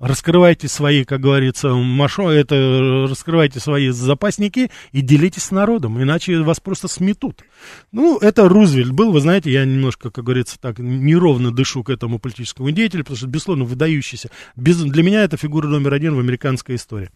[0.00, 6.60] Раскрывайте свои, как говорится, машо, это, раскрывайте свои запасники и делитесь с народом, иначе вас
[6.60, 7.42] просто сметут.
[7.90, 12.20] Ну, это Рузвельт был, вы знаете, я немножко, как говорится, так неровно дышу к этому
[12.20, 14.30] политическому деятелю, потому что, безусловно, выдающийся.
[14.54, 17.10] Без, для меня это фигура номер один в американской истории.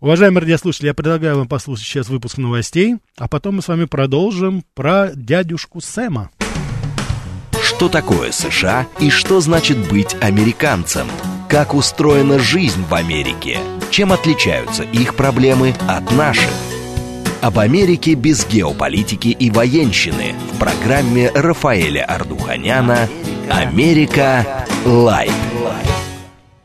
[0.00, 4.64] Уважаемые радиослушатели, я предлагаю вам послушать сейчас выпуск новостей, а потом мы с вами продолжим
[4.74, 6.30] про дядюшку Сэма.
[7.62, 11.06] Что такое США и что значит быть американцем?
[11.48, 13.58] Как устроена жизнь в Америке?
[13.90, 16.50] Чем отличаются их проблемы от наших?
[17.42, 23.08] Об Америке без геополитики и военщины в программе Рафаэля Ардуханяна
[23.50, 24.66] «Америка.
[24.86, 25.30] Лайт».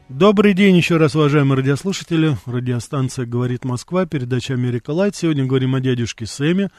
[0.08, 2.38] Добрый день еще раз, уважаемые радиослушатели.
[2.46, 5.15] Радиостанция «Говорит Москва», передача «Америка Лайт».
[5.15, 6.70] Сегодня говорим о дядюшке Сэме,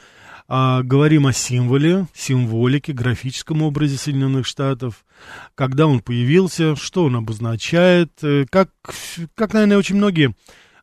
[0.53, 5.05] а, говорим о символе, символике, графическом образе Соединенных Штатов,
[5.55, 8.69] когда он появился, что он обозначает, э, как,
[9.33, 10.35] как наверное, очень многие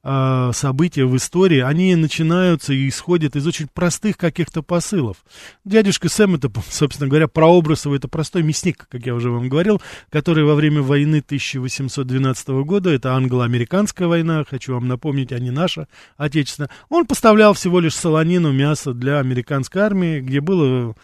[0.02, 5.18] э, события в истории, они начинаются и исходят из очень простых каких-то посылов.
[5.64, 9.80] Дядюшка Сэм, это, собственно говоря, прообраз его, это простой мясник, как я уже вам говорил,
[10.10, 15.88] который во время войны 1812 года, это англо-американская война, хочу вам напомнить, а не наша
[16.16, 20.94] отечественная, он поставлял всего лишь солонину, мясо для американской армии, где было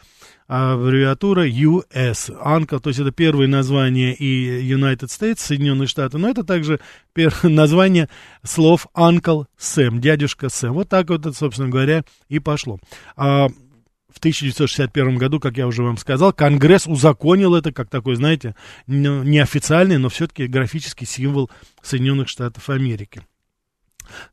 [0.47, 6.45] аббревиатура US, Uncle, то есть это первое название и United States, Соединенные Штаты, но это
[6.45, 6.81] также
[7.43, 8.09] название
[8.43, 10.75] слов Uncle Sam, дядюшка Сэм.
[10.75, 12.79] Вот так вот собственно говоря, и пошло.
[13.17, 13.49] А,
[14.15, 18.55] в 1961 году, как я уже вам сказал, Конгресс узаконил это как такой, знаете,
[18.87, 21.51] неофициальный, но все-таки графический символ
[21.83, 23.23] Соединенных Штатов Америки.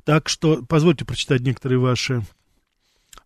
[0.03, 2.21] Так что позвольте прочитать некоторые ваши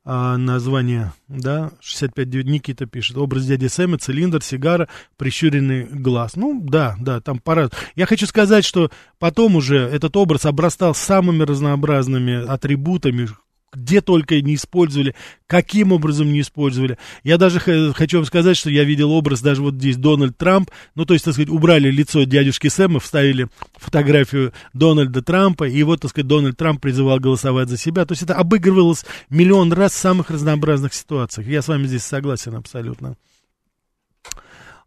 [0.08, 4.88] а, названия, да, 65 Никита пишет, образ дяди Сэма, цилиндр, сигара,
[5.18, 6.36] прищуренный глаз.
[6.36, 7.70] Ну, да, да, там пора.
[7.96, 13.30] Я хочу сказать, что потом уже этот образ обрастал самыми разнообразными атрибутами,
[13.76, 15.16] где только не использовали,
[15.48, 16.98] каким образом не использовали.
[17.24, 21.06] Я даже хочу вам сказать, что я видел образ даже вот здесь Дональд Трамп, ну,
[21.06, 26.12] то есть, так сказать, убрали лицо дядюшки Сэма, вставили фотографию Дональда Трампа, и вот, так
[26.12, 28.06] сказать, Дональд Трамп призывал голосовать за себя.
[28.06, 31.48] То есть это обыгрывалось миллион раз в самых разнообразных ситуациях.
[31.48, 33.16] Я с вами здесь согласен абсолютно.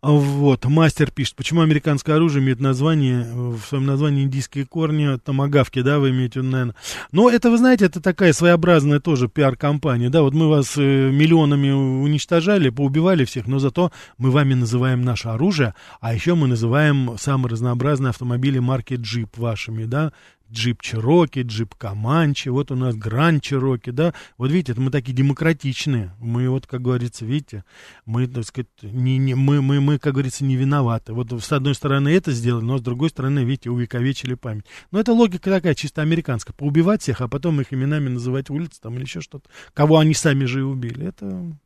[0.00, 5.98] Вот, мастер пишет, почему американское оружие имеет название, в своем названии индийские корни, томагавки, да,
[5.98, 6.76] вы имеете, наверное.
[7.10, 11.70] Но это, вы знаете, это такая своеобразная тоже пиар-компания, да, вот мы вас э, миллионами
[11.70, 17.50] уничтожали, поубивали всех, но зато мы вами называем наше оружие, а еще мы называем самые
[17.50, 20.12] разнообразные автомобили марки Jeep вашими, да,
[20.50, 26.14] джип Чироки, джип Каманчи, вот у нас Гранд Чироки, да, вот видите, мы такие демократичные,
[26.18, 27.64] мы вот, как говорится, видите,
[28.06, 31.12] мы, так сказать, не, не, мы, мы, мы, как говорится, не виноваты.
[31.12, 34.64] Вот с одной стороны это сделали, но с другой стороны, видите, увековечили память.
[34.90, 38.94] Но это логика такая, чисто американская, поубивать всех, а потом их именами называть улицы там
[38.94, 41.56] или еще что-то, кого они сами же и убили, это...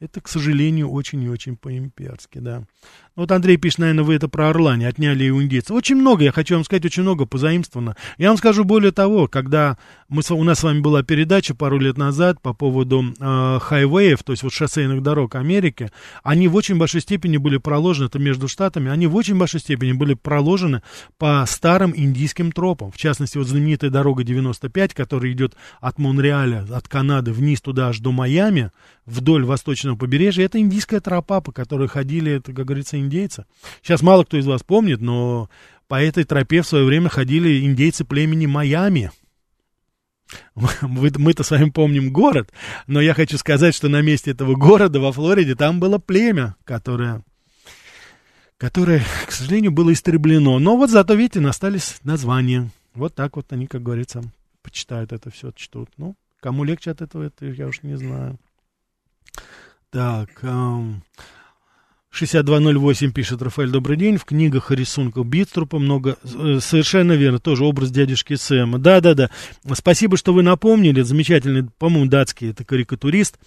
[0.00, 2.66] Это, к сожалению, очень и очень по-имперски, да.
[3.16, 5.70] Вот Андрей пишет, наверное, вы это про Орлане, отняли у индейцев.
[5.70, 7.94] Очень много, я хочу вам сказать, очень много позаимствовано.
[8.18, 11.96] Я вам скажу более того, когда мы, у нас с вами была передача пару лет
[11.96, 15.92] назад по поводу э, хайвеев, то есть вот шоссейных дорог Америки,
[16.24, 19.92] они в очень большой степени были проложены, это между штатами, они в очень большой степени
[19.92, 20.82] были проложены
[21.16, 22.90] по старым индийским тропам.
[22.90, 28.00] В частности, вот знаменитая дорога 95, которая идет от Монреаля, от Канады вниз туда аж
[28.00, 28.72] до Майами,
[29.06, 33.46] вдоль восточного побережья, это индийская тропа, по которой ходили, это, как говорится, индейца.
[33.82, 35.48] Сейчас мало кто из вас помнит, но
[35.88, 39.10] по этой тропе в свое время ходили индейцы племени Майами.
[40.82, 42.50] Мы-то с вами помним город,
[42.86, 47.22] но я хочу сказать, что на месте этого города во Флориде там было племя, которое,
[48.56, 50.58] которое, к сожалению, было истреблено.
[50.58, 52.70] Но вот зато, видите, остались названия.
[52.94, 54.22] Вот так вот они, как говорится,
[54.62, 55.90] почитают это все, чтут.
[55.96, 58.38] Ну, кому легче от этого, это я уж не знаю.
[59.90, 61.04] Так, эм,
[62.14, 64.18] 6208 пишет Рафаэль, добрый день.
[64.18, 66.16] В книгах и рисунках Битструпа много...
[66.22, 68.78] Э, совершенно верно, тоже образ дядюшки Сэма.
[68.78, 69.30] Да-да-да.
[69.72, 71.02] Спасибо, что вы напомнили.
[71.02, 73.40] Замечательный, по-моему, датский, это карикатурист.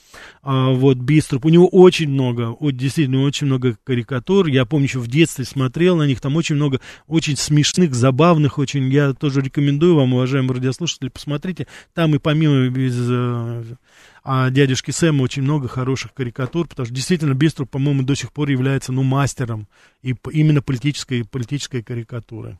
[0.44, 1.46] А, вот, Битструп.
[1.46, 4.48] У него очень много, вот, действительно, очень много карикатур.
[4.48, 6.20] Я помню, еще в детстве смотрел на них.
[6.20, 8.92] Там очень много, очень смешных, забавных очень.
[8.92, 11.68] Я тоже рекомендую вам, уважаемые радиослушатели, посмотрите.
[11.94, 12.96] Там и помимо без
[14.30, 18.50] а дядюшки Сэма очень много хороших карикатур, потому что действительно Биструп, по-моему, до сих пор
[18.50, 19.70] является, ну, мастером
[20.02, 22.60] и именно политической, политической карикатуры.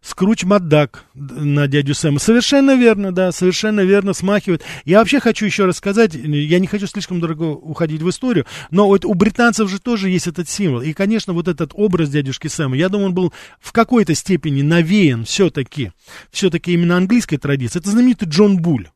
[0.00, 2.20] Скруч Маддак на дядю Сэма.
[2.20, 4.62] Совершенно верно, да, совершенно верно смахивает.
[4.84, 8.86] Я вообще хочу еще раз сказать, я не хочу слишком дорого уходить в историю, но
[8.86, 10.82] вот у британцев же тоже есть этот символ.
[10.82, 15.24] И, конечно, вот этот образ дядюшки Сэма, я думаю, он был в какой-то степени навеян
[15.24, 15.90] все-таки,
[16.30, 17.80] все-таки именно английской традиции.
[17.80, 18.88] Это знаменитый Джон Буль.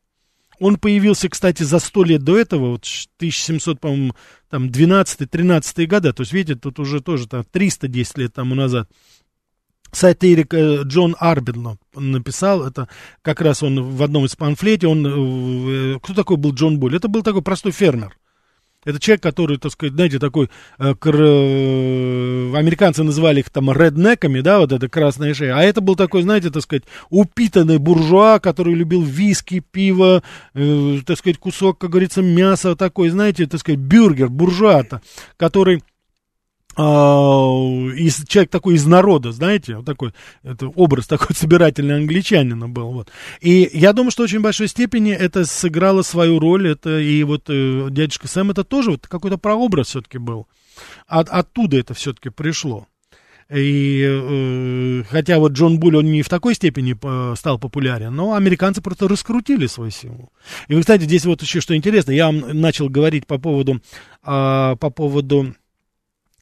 [0.59, 2.85] Он появился, кстати, за сто лет до этого, вот
[3.17, 4.15] 1700, по-моему,
[4.49, 8.89] там 12-13 года, то есть, видите, тут уже тоже там 310 лет тому назад.
[9.91, 12.89] Сатирик э, Джон Арбин написал, это
[13.21, 15.05] как раз он в одном из памфлете, он,
[15.95, 16.95] э, кто такой был Джон Буль?
[16.95, 18.17] Это был такой простой фермер,
[18.85, 21.15] это человек, который, так сказать, знаете, такой, э, кр...
[21.15, 25.57] Э, американцы называли их там реднеками, да, вот это красная шея.
[25.57, 31.17] А это был такой, знаете, так сказать, упитанный буржуа, который любил виски, пиво, э, так
[31.17, 35.01] сказать, кусок, как говорится, мяса такой, знаете, так сказать, бюргер, буржуа-то,
[35.35, 35.83] который
[36.77, 40.13] из, человек такой из народа, знаете, вот такой,
[40.43, 43.09] это образ такой собирательный англичанина был, вот.
[43.41, 47.45] И я думаю, что в очень большой степени это сыграло свою роль, это и вот
[47.49, 50.47] э, дядюшка Сэм, это тоже вот какой-то прообраз все-таки был.
[51.07, 52.87] От, оттуда это все-таки пришло.
[53.49, 58.33] И э, хотя вот Джон Буль, он не в такой степени по, стал популярен, но
[58.33, 60.31] американцы просто раскрутили свой символ.
[60.67, 64.89] И, кстати, здесь вот еще что интересно, я вам начал говорить по поводу, э, по
[64.89, 65.53] поводу а,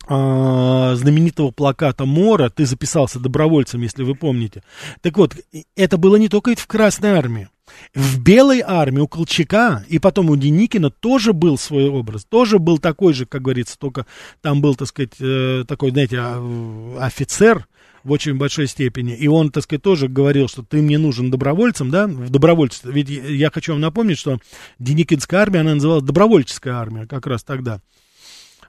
[0.08, 4.64] знаменитого плаката Мора «Ты записался добровольцем», если вы помните.
[5.02, 5.36] Так вот,
[5.76, 7.50] это было не только в Красной Армии.
[7.94, 12.78] В Белой армии у Колчака и потом у Деникина тоже был свой образ, тоже был
[12.78, 14.06] такой же, как говорится, только
[14.42, 17.68] там был, так сказать, э, такой, знаете, а, офицер,
[18.04, 19.16] в очень большой степени.
[19.16, 22.92] И он, так сказать, тоже говорил, что ты мне нужен добровольцем, да, в добровольстве.
[22.92, 24.40] Ведь я хочу вам напомнить, что
[24.78, 27.82] Деникинская армия, она называлась добровольческая армия как раз тогда.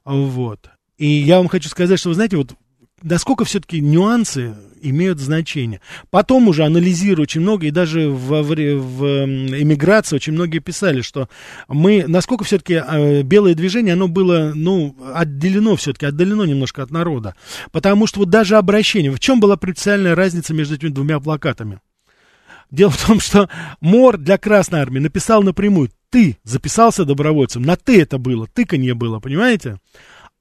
[0.06, 0.70] Вот.
[0.98, 2.54] И я вам хочу сказать, что, вы знаете, вот
[3.02, 5.80] насколько все-таки нюансы имеют значение.
[6.10, 11.28] Потом уже анализируя очень много, и даже в, в, в эмиграции очень многие писали, что
[11.68, 17.34] мы, насколько все-таки э, белое движение, оно было, ну, отделено все-таки, отдалено немножко от народа.
[17.72, 21.80] Потому что вот даже обращение, в чем была принципиальная разница между этими двумя плакатами?
[22.70, 23.48] Дело в том, что
[23.80, 29.20] Мор для Красной Армии написал напрямую, ты записался добровольцем, на ты это было, тыканье было,
[29.20, 29.78] понимаете?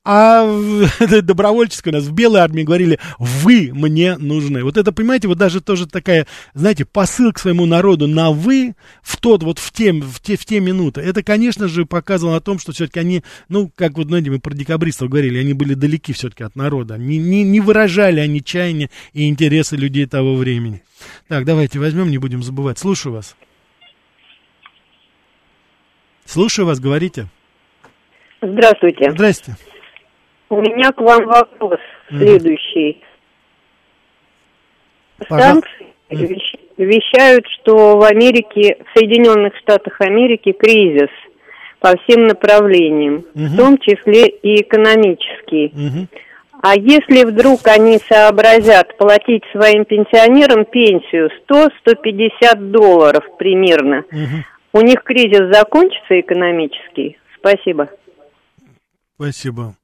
[0.07, 0.45] А
[1.23, 4.63] добровольческой у нас в Белой армии говорили, вы мне нужны.
[4.63, 9.17] Вот это, понимаете, вот даже тоже такая, знаете, посыл к своему народу на вы в
[9.17, 11.01] тот, вот в те, в те, в те минуты.
[11.01, 14.53] Это, конечно же, показывало о том, что все-таки они, ну, как вот, знаете, мы про
[14.53, 16.99] декабристов говорили, они были далеки все-таки от народа.
[16.99, 20.83] Не, не, не выражали они чаяния и интересы людей того времени.
[21.27, 22.77] Так, давайте возьмем, не будем забывать.
[22.77, 23.35] Слушаю вас.
[26.25, 27.27] Слушаю вас, говорите.
[28.43, 29.09] Здравствуйте.
[29.09, 29.55] Здрасте.
[30.49, 31.79] У меня к вам вопрос
[32.09, 33.01] следующий.
[35.23, 35.95] Станции
[36.77, 41.09] вещают, что в Америке, в Соединенных Штатах Америки кризис
[41.79, 43.45] по всем направлениям, угу.
[43.45, 45.67] в том числе и экономический.
[45.67, 46.07] Угу.
[46.61, 54.79] А если вдруг они сообразят платить своим пенсионерам пенсию 100-150 долларов примерно, угу.
[54.79, 57.17] у них кризис закончится экономический?
[57.37, 57.89] Спасибо.
[59.15, 59.75] Спасибо.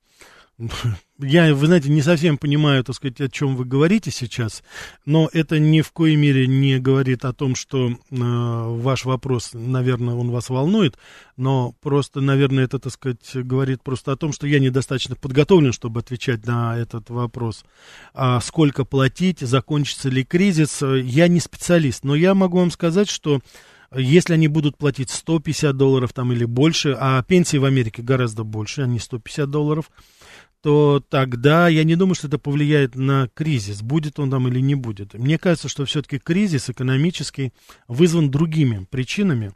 [1.19, 4.63] Я, вы знаете, не совсем понимаю, так сказать, о чем вы говорите сейчас,
[5.05, 10.15] но это ни в коей мере не говорит о том, что э, ваш вопрос, наверное,
[10.15, 10.97] он вас волнует,
[11.37, 15.99] но просто, наверное, это, так сказать, говорит просто о том, что я недостаточно подготовлен, чтобы
[15.99, 17.65] отвечать на этот вопрос.
[18.13, 23.41] А сколько платить, закончится ли кризис, я не специалист, но я могу вам сказать, что
[23.93, 28.83] если они будут платить 150 долларов там или больше, а пенсии в Америке гораздо больше,
[28.83, 29.91] а не 150 долларов,
[30.61, 34.75] то тогда я не думаю, что это повлияет на кризис, будет он там или не
[34.75, 35.13] будет.
[35.13, 37.51] Мне кажется, что все-таки кризис экономический
[37.87, 39.53] вызван другими причинами,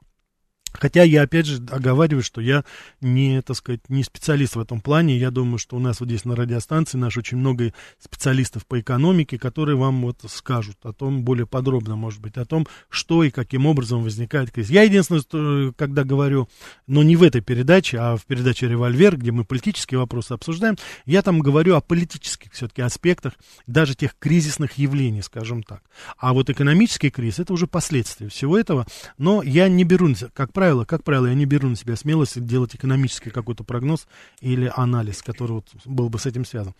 [0.80, 2.64] Хотя я, опять же, оговариваю, что я
[3.02, 5.18] не, так сказать, не специалист в этом плане.
[5.18, 9.38] Я думаю, что у нас вот здесь на радиостанции наш очень много специалистов по экономике,
[9.38, 13.66] которые вам вот скажут о том, более подробно, может быть, о том, что и каким
[13.66, 14.72] образом возникает кризис.
[14.72, 16.48] Я единственное, что, когда говорю,
[16.88, 21.22] но не в этой передаче, а в передаче «Револьвер», где мы политические вопросы обсуждаем, я
[21.22, 23.34] там говорю о политических все-таки аспектах,
[23.68, 25.82] даже тех кризисных явлений, скажем так.
[26.18, 28.86] А вот экономический кризис, это уже последствия всего этого,
[29.18, 32.44] но я не беру, как правило, правило, как правило, я не беру на себя смелость
[32.44, 34.08] делать экономический какой-то прогноз
[34.42, 36.74] или анализ, который вот был бы с этим связан.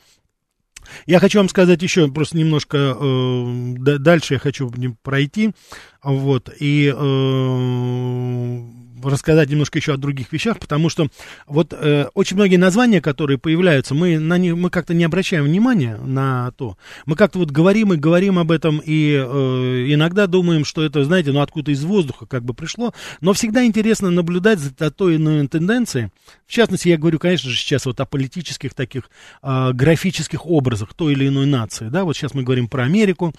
[1.06, 4.72] Я хочу вам сказать еще просто немножко э, дальше я хочу
[5.04, 5.52] пройти,
[6.02, 8.60] вот и э,
[9.04, 11.08] рассказать немножко еще о других вещах, потому что
[11.48, 15.98] вот э, очень многие названия, которые появляются, мы на них мы как-то не обращаем внимания
[15.98, 16.78] на то.
[17.06, 21.32] Мы как-то вот говорим и говорим об этом, и э, иногда думаем, что это, знаете,
[21.32, 22.94] ну откуда из воздуха как бы пришло.
[23.22, 26.10] Но всегда интересно наблюдать за той иной тенденцией.
[26.46, 29.10] В частности, я говорю, конечно же, сейчас вот о политических таких
[29.42, 31.90] э, графических образах той или иной нации.
[31.90, 33.34] Да, вот сейчас мы говорим про Америку,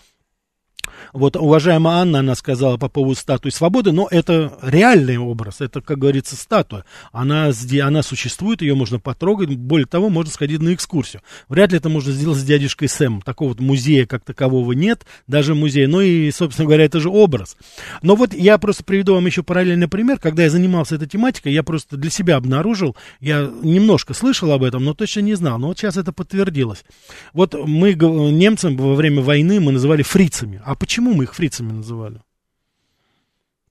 [1.13, 5.99] вот уважаемая Анна, она сказала по поводу статуи свободы, но это реальный образ, это, как
[5.99, 6.85] говорится, статуя.
[7.13, 7.51] Она,
[7.83, 11.23] она существует, ее можно потрогать, более того, можно сходить на экскурсию.
[11.49, 13.23] Вряд ли это можно сделать с дядюшкой Сэм.
[13.23, 15.89] Такого вот музея как такового нет, даже музея.
[15.89, 17.57] Ну и, собственно говоря, это же образ.
[18.03, 20.19] Но вот я просто приведу вам еще параллельный пример.
[20.19, 24.85] Когда я занимался этой тематикой, я просто для себя обнаружил, я немножко слышал об этом,
[24.85, 25.59] но точно не знал.
[25.59, 26.85] Но вот сейчас это подтвердилось.
[27.33, 30.61] Вот мы немцам во время войны мы называли фрицами.
[30.65, 32.23] А почему мы их фрицами называли?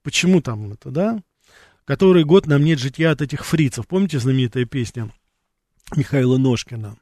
[0.03, 1.23] Почему там это, да?
[1.85, 3.87] Который год нам нет житья от этих фрицев.
[3.87, 5.09] Помните знаменитая песня
[5.95, 6.97] Михаила Ножкина?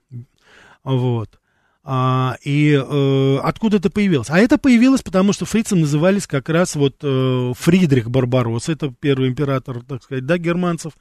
[0.83, 1.39] Вот.
[1.85, 4.29] А, и э, откуда это появилось?
[4.29, 9.27] А это появилось, потому что фрицем назывались как раз вот э, Фридрих Барбарос, это первый
[9.27, 10.93] император, так сказать, да, германцев,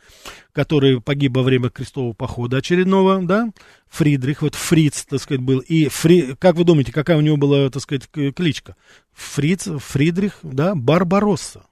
[0.51, 3.51] который погиб во время крестового похода очередного, да,
[3.91, 7.71] Фридрих, вот Фриц, так сказать, был, и Фри, как вы думаете, какая у него была,
[7.71, 8.75] так сказать, кличка?
[9.13, 11.63] Фриц, Фридрих, да, Барбаросса.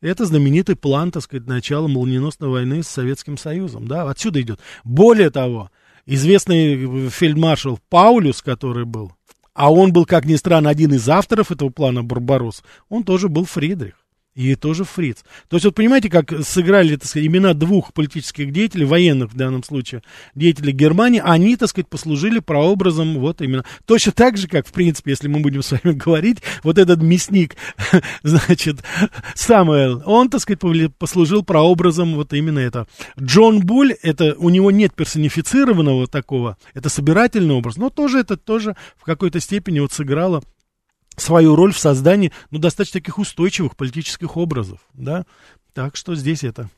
[0.00, 4.60] Это знаменитый план, так сказать, начала молниеносной войны с Советским Союзом, да, отсюда идет.
[4.82, 5.70] Более того,
[6.08, 9.12] известный фельдмаршал Паулюс, который был,
[9.54, 13.44] а он был, как ни странно, один из авторов этого плана Барбарос, он тоже был
[13.44, 13.94] Фридрих.
[14.34, 15.24] И тоже Фриц.
[15.48, 19.64] То есть, вот понимаете, как сыграли, так сказать, имена двух политических деятелей, военных в данном
[19.64, 20.04] случае,
[20.36, 23.64] деятелей Германии, они, так сказать, послужили прообразом вот именно.
[23.84, 27.56] Точно так же, как, в принципе, если мы будем с вами говорить, вот этот мясник,
[28.22, 28.84] значит,
[29.34, 30.60] Самуэл, он, так сказать,
[30.98, 32.86] послужил прообразом вот именно это.
[33.20, 38.76] Джон Буль, это, у него нет персонифицированного такого, это собирательный образ, но тоже это тоже
[38.96, 40.42] в какой-то степени вот сыграло
[41.18, 45.24] свою роль в создании, ну, достаточно таких устойчивых политических образов, да,
[45.74, 46.70] так что здесь это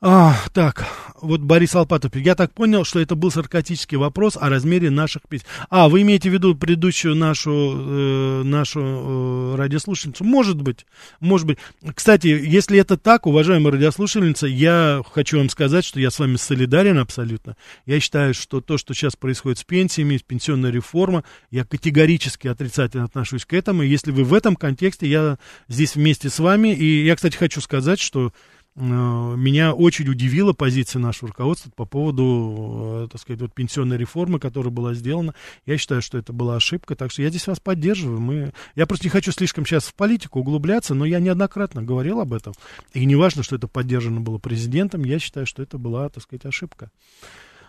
[0.00, 0.86] а, так,
[1.20, 5.46] вот Борис Алпатов, я так понял, что это был саркастический вопрос о размере наших писем.
[5.70, 10.22] А, вы имеете в виду предыдущую нашу, э, нашу э, радиослушательницу?
[10.22, 10.86] Может быть,
[11.18, 11.58] может быть.
[11.94, 16.98] Кстати, если это так, уважаемая радиослушательница, я хочу вам сказать, что я с вами солидарен
[16.98, 17.56] абсолютно.
[17.84, 23.44] Я считаю, что то, что сейчас происходит с пенсиями, пенсионная реформа, я категорически отрицательно отношусь
[23.44, 23.82] к этому.
[23.82, 26.72] Если вы в этом контексте, я здесь вместе с вами.
[26.72, 28.32] И я, кстати, хочу сказать, что
[28.80, 34.72] меня очень удивила позиция нашего руководства по поводу, э, так сказать, вот пенсионной реформы, которая
[34.72, 35.34] была сделана.
[35.66, 38.20] Я считаю, что это была ошибка, так что я здесь вас поддерживаю.
[38.20, 38.52] Мы...
[38.76, 42.52] Я просто не хочу слишком сейчас в политику углубляться, но я неоднократно говорил об этом.
[42.94, 46.46] И не важно, что это поддержано было президентом, я считаю, что это была, так сказать,
[46.46, 46.90] ошибка.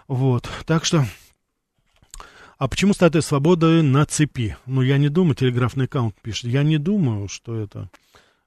[0.07, 1.05] Вот, так что...
[2.57, 4.57] А почему статуя свободы на цепи?
[4.65, 6.45] Ну, я не думаю, телеграфный аккаунт пишет.
[6.45, 7.89] Я не думаю, что это...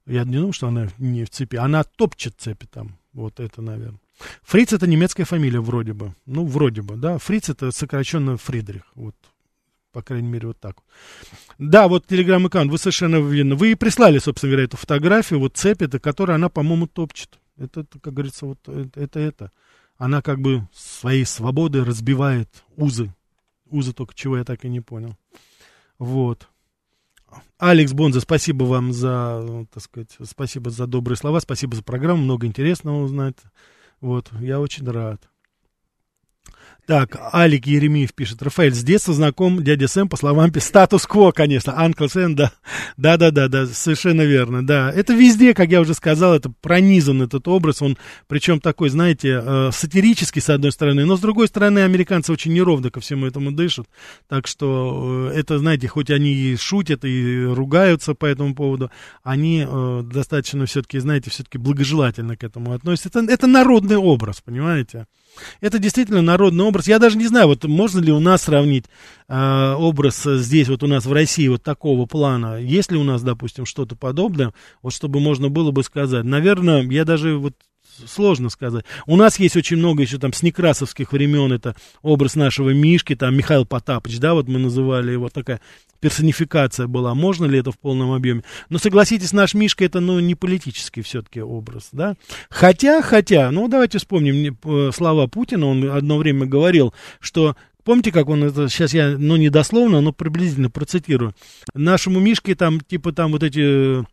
[0.06, 1.56] Я не думаю, что она не в цепи.
[1.56, 2.98] Она топчет цепи там.
[3.12, 4.00] Вот это, наверное.
[4.42, 6.14] Фриц это немецкая фамилия вроде бы.
[6.26, 7.18] Ну, вроде бы, да.
[7.18, 8.82] Фриц это сокращенно Фридрих.
[8.94, 9.14] Вот.
[9.92, 10.76] По крайней мере, вот так.
[11.58, 13.54] Да, вот телеграм-аккаунт, вы совершенно верно.
[13.54, 17.38] Вы и прислали, собственно говоря, эту фотографию, вот цепь, это, которая она, по-моему, топчет.
[17.58, 19.52] Это, как говорится, вот это, это, это.
[19.98, 23.14] Она как бы своей свободой разбивает узы.
[23.70, 25.16] Узы только чего я так и не понял.
[25.98, 26.48] Вот.
[27.58, 32.46] Алекс Бонза, спасибо вам за, так сказать, спасибо за добрые слова, спасибо за программу, много
[32.46, 33.36] интересного узнать.
[34.00, 35.31] Вот, я очень рад.
[36.84, 38.42] Так, Алик Еремеев пишет.
[38.42, 41.78] Рафаэль, с детства знаком дядя Сэм, по словам статус-кво, конечно.
[41.78, 42.52] Анкл Сэм, да.
[42.96, 44.90] Да, да, да, да, совершенно верно, да.
[44.90, 47.82] Это везде, как я уже сказал, это пронизан этот образ.
[47.82, 52.52] Он, причем такой, знаете, э, сатирический, с одной стороны, но с другой стороны, американцы очень
[52.52, 53.86] неровно ко всему этому дышат.
[54.28, 58.90] Так что э, это, знаете, хоть они и шутят, и ругаются по этому поводу,
[59.22, 63.20] они э, достаточно все-таки, знаете, все-таки благожелательно к этому относятся.
[63.20, 65.06] Это, это народный образ, понимаете?
[65.60, 66.88] Это действительно народный образ.
[66.88, 68.84] Я даже не знаю, вот можно ли у нас сравнить
[69.28, 72.60] э, образ здесь, вот у нас в России, вот такого плана.
[72.60, 74.52] Есть ли у нас, допустим, что-то подобное,
[74.82, 76.24] вот чтобы можно было бы сказать.
[76.24, 77.54] Наверное, я даже вот
[78.06, 78.84] сложно сказать.
[79.06, 83.36] У нас есть очень много еще там с некрасовских времен, это образ нашего Мишки, там
[83.36, 85.60] Михаил Потапыч, да, вот мы называли его, такая
[86.00, 88.42] персонификация была, можно ли это в полном объеме.
[88.68, 92.16] Но согласитесь, наш Мишка это, ну, не политический все-таки образ, да.
[92.50, 94.58] Хотя, хотя, ну, давайте вспомним
[94.92, 99.48] слова Путина, он одно время говорил, что Помните, как он это, сейчас я, ну, не
[99.50, 101.34] дословно, но приблизительно процитирую.
[101.74, 104.04] Нашему Мишке там, типа, там вот эти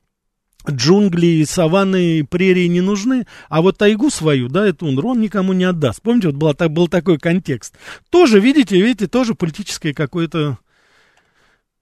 [0.70, 6.02] джунгли, саванны, прерии не нужны, а вот тайгу свою, да, эту он никому не отдаст.
[6.02, 7.76] Помните, вот была, так, был такой контекст.
[8.10, 10.58] Тоже, видите, видите, тоже политическое какое-то...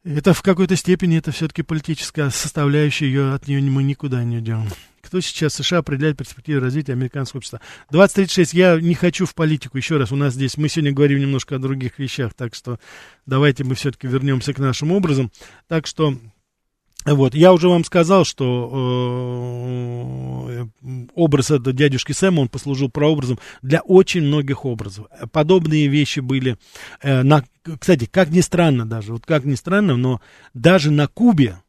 [0.03, 4.63] Это в какой-то степени, это все-таки политическая составляющая, ее, от нее мы никуда не идем.
[5.01, 7.59] Кто сейчас в США определяет перспективы развития американского общества?
[7.91, 11.55] 2036, я не хочу в политику, еще раз, у нас здесь, мы сегодня говорим немножко
[11.55, 12.80] о других вещах, так что
[13.25, 15.32] давайте мы все-таки вернемся к нашим образом.
[15.67, 16.17] Так что
[17.15, 18.71] вот, я уже вам сказал, что
[20.49, 20.65] э,
[21.15, 25.07] образ этого дядюшки Сэма, он послужил прообразом для очень многих образов.
[25.31, 26.57] Подобные вещи были,
[27.01, 27.43] э, на,
[27.79, 30.21] кстати, как ни странно даже, вот как ни странно, но
[30.53, 31.59] даже на Кубе,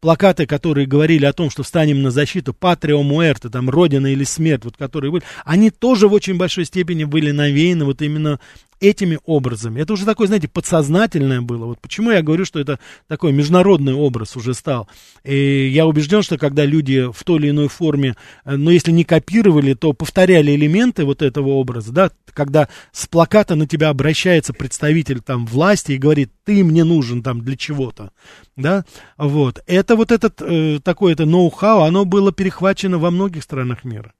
[0.00, 4.66] плакаты, которые говорили о том, что встанем на защиту Патрио Муэрте, там, Родина или смерть,
[4.66, 8.38] вот которые были, они тоже в очень большой степени были навеяны вот именно
[8.84, 9.80] этими образами.
[9.80, 11.66] Это уже такое, знаете, подсознательное было.
[11.66, 12.78] Вот почему я говорю, что это
[13.08, 14.88] такой международный образ уже стал.
[15.24, 19.04] И я убежден, что когда люди в той или иной форме, э, ну, если не
[19.04, 25.20] копировали, то повторяли элементы вот этого образа, да, когда с плаката на тебя обращается представитель
[25.20, 28.10] там власти и говорит, ты мне нужен там для чего-то,
[28.56, 28.84] да,
[29.16, 29.62] вот.
[29.66, 34.12] Это вот этот, э, такое это ноу-хау, оно было перехвачено во многих странах мира.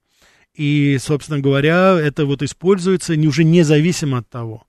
[0.55, 4.63] И, собственно говоря, это вот используется уже независимо от того.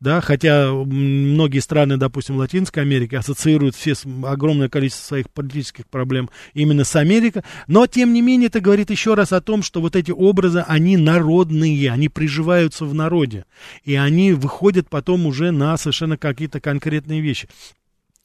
[0.00, 3.94] да, хотя многие страны, допустим, Латинской Америки ассоциируют все
[4.24, 9.14] огромное количество своих политических проблем именно с Америкой, но, тем не менее, это говорит еще
[9.14, 13.46] раз о том, что вот эти образы, они народные, они приживаются в народе,
[13.82, 17.48] и они выходят потом уже на совершенно какие-то конкретные вещи.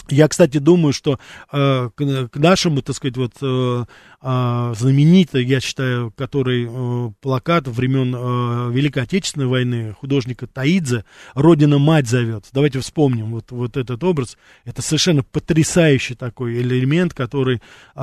[0.10, 1.20] Я, кстати, думаю, что
[1.52, 3.86] э, к, к нашему, так сказать, вот э,
[4.22, 11.78] э, знаменитый, я считаю, который э, плакат времен э, Великой Отечественной войны художника Таидзе «Родина
[11.78, 12.46] мать зовет».
[12.54, 14.38] Давайте вспомним вот, вот этот образ.
[14.66, 17.62] Это совершенно потрясающий такой элемент, который
[17.96, 18.02] э,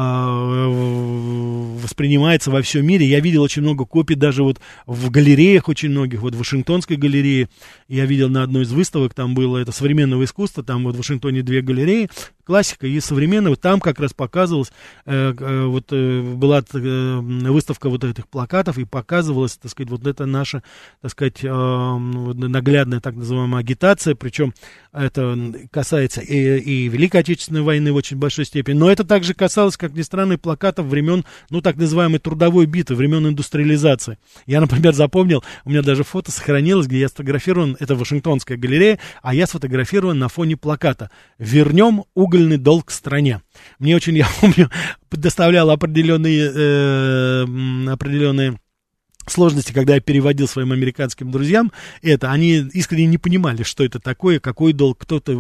[1.83, 3.07] воспринимается во всем мире.
[3.07, 7.49] Я видел очень много копий даже вот в галереях очень многих, вот в Вашингтонской галерее.
[7.89, 11.43] Я видел на одной из выставок, там было это современного искусства, там вот в Вашингтоне
[11.43, 12.09] две галереи, скорее
[12.47, 13.57] классика и современного.
[13.57, 14.71] Там как раз показывалось,
[15.05, 20.07] э, э, вот э, была э, выставка вот этих плакатов, и показывалась, так сказать, вот
[20.07, 20.63] это наша,
[21.03, 24.55] так сказать, э, наглядная так называемая агитация, причем
[24.93, 25.37] это
[25.73, 29.93] касается и, и Великой Отечественной войны в очень большой степени, но это также касалось, как
[29.93, 34.19] ни странно, плакатов времен, ну, так называемой трудовой битвы, времен индустриализации.
[34.47, 39.35] Я, например, запомнил, у меня даже фото сохранилось, где я сфотографирован, это Вашингтонская галерея, а
[39.35, 43.41] я сфотографирован на фоне плаката «Вернем угольный долг стране».
[43.79, 44.71] Мне очень, я помню,
[45.11, 48.59] доставляло определенные, э, определенные
[49.31, 51.73] сложности, когда я переводил своим американским друзьям
[52.03, 55.37] это, они искренне не понимали, что это такое, какой долг кто-то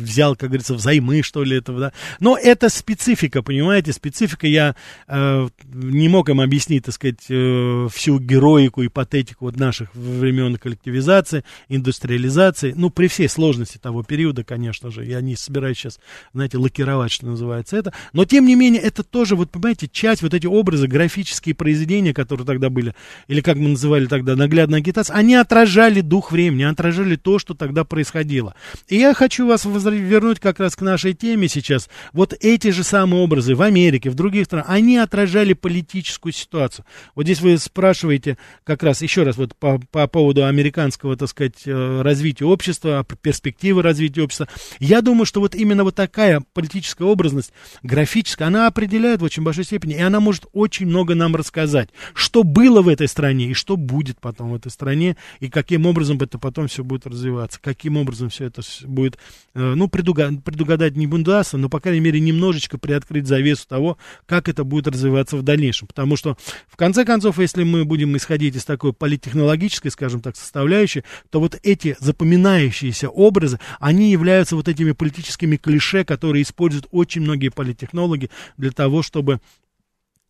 [0.00, 1.92] взял, как говорится, взаймы, что ли, этого, да.
[2.20, 4.74] Но это специфика, понимаете, специфика, я
[5.06, 10.56] э, не мог им объяснить, так сказать, э, всю героику и патетику вот наших времен
[10.56, 16.00] коллективизации, индустриализации, ну, при всей сложности того периода, конечно же, я не собираюсь сейчас,
[16.32, 20.34] знаете, лакировать, что называется это, но, тем не менее, это тоже, вот, понимаете, часть, вот
[20.34, 22.94] эти образы, графические произведения, которые тогда были,
[23.28, 27.84] или как мы называли тогда, наглядная агитация, они отражали дух времени, отражали то, что тогда
[27.84, 28.54] происходило.
[28.88, 31.90] И я хочу вас вернуть как раз к нашей теме сейчас.
[32.12, 36.86] Вот эти же самые образы в Америке, в других странах, они отражали политическую ситуацию.
[37.14, 41.66] Вот здесь вы спрашиваете как раз, еще раз, вот по, по поводу американского, так сказать,
[41.66, 44.48] э, развития общества, перспективы развития общества.
[44.78, 47.52] Я думаю, что вот именно вот такая политическая образность,
[47.82, 52.42] графическая, она определяет в очень большой степени, и она может очень много нам рассказать, что
[52.42, 56.18] было в этой стране, стране, и что будет потом в этой стране, и каким образом
[56.18, 59.18] это потом все будет развиваться, каким образом все это будет,
[59.54, 64.48] э, ну, предугадать, предугадать не удастся, но, по крайней мере, немножечко приоткрыть завесу того, как
[64.48, 65.88] это будет развиваться в дальнейшем.
[65.88, 66.36] Потому что,
[66.68, 71.58] в конце концов, если мы будем исходить из такой политтехнологической, скажем так, составляющей, то вот
[71.64, 78.70] эти запоминающиеся образы, они являются вот этими политическими клише, которые используют очень многие политтехнологи для
[78.70, 79.40] того, чтобы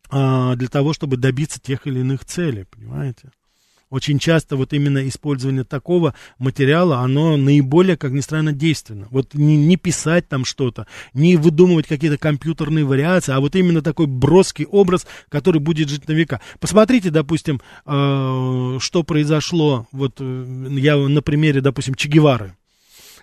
[0.09, 3.31] а, для того, чтобы добиться тех или иных целей, понимаете?
[3.89, 9.07] Очень часто вот именно использование такого материала, оно наиболее, как ни странно, действенно.
[9.09, 14.05] Вот не, не писать там что-то, не выдумывать какие-то компьютерные вариации, а вот именно такой
[14.05, 16.39] броский образ, который будет жить на века.
[16.59, 22.55] Посмотрите, допустим, э, что произошло, вот э, я на примере, допустим, Че Гевары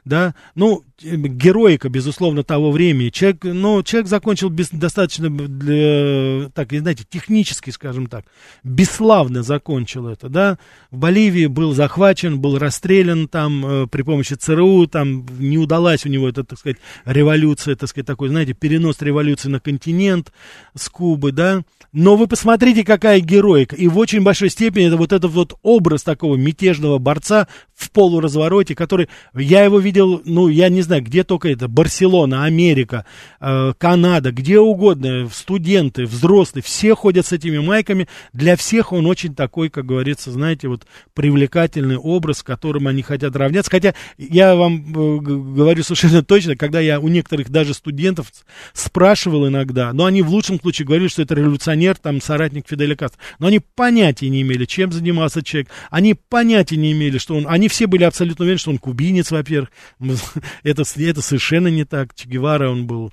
[0.06, 3.10] да, ну, героика, безусловно, того времени.
[3.10, 8.24] Человек, ну, человек закончил без, достаточно, для, так, знаете, технически, скажем так,
[8.64, 10.58] бесславно закончил это, да.
[10.90, 16.08] В Боливии был захвачен, был расстрелян там э, при помощи ЦРУ, там не удалась у
[16.08, 20.32] него эта, так сказать, революция, так сказать, такой, знаете, перенос революции на континент
[20.74, 21.62] с Кубы, да.
[21.92, 23.76] Но вы посмотрите, какая героика.
[23.76, 28.74] И в очень большой степени это вот этот вот образ такого мятежного борца в полуразвороте,
[28.74, 33.04] который, я его видел, ну, я не знаю, где только это, Барселона, Америка,
[33.40, 39.34] э, Канада, где угодно, студенты, взрослые, все ходят с этими майками, для всех он очень
[39.34, 45.20] такой, как говорится, знаете, вот привлекательный образ, которым они хотят равняться, хотя я вам э,
[45.20, 48.32] говорю совершенно точно, когда я у некоторых даже студентов
[48.72, 53.20] спрашивал иногда, но они в лучшем случае говорили, что это революционер, там, соратник Фиделя Кастро,
[53.38, 57.68] но они понятия не имели, чем занимался человек, они понятия не имели, что он, они
[57.68, 59.70] все были абсолютно уверены, что он кубинец, во-первых.
[60.82, 62.14] это совершенно не так.
[62.14, 63.12] Че Гевара, он был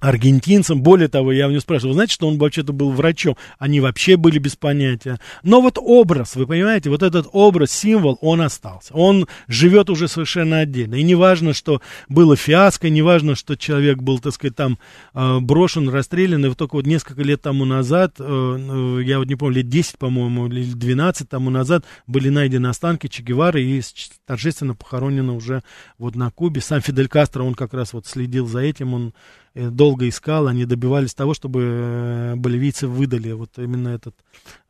[0.00, 0.82] аргентинцам.
[0.82, 3.36] Более того, я у него спрашивал, знаете, что он вообще-то был врачом?
[3.58, 5.18] Они вообще были без понятия.
[5.42, 8.94] Но вот образ, вы понимаете, вот этот образ, символ, он остался.
[8.94, 10.96] Он живет уже совершенно отдельно.
[10.96, 14.78] И не важно, что было фиаско, не важно, что человек был, так сказать, там
[15.14, 16.44] э, брошен, расстрелян.
[16.44, 19.68] И вот только вот несколько лет тому назад, э, э, я вот не помню, лет
[19.68, 23.82] 10, по-моему, или 12 тому назад были найдены останки Че Гевары и
[24.26, 25.62] торжественно похоронены уже
[25.98, 26.60] вот на Кубе.
[26.60, 29.12] Сам Фидель Кастро, он как раз вот следил за этим, он
[29.70, 34.14] долго искал, они добивались того, чтобы боливийцы выдали вот именно этот,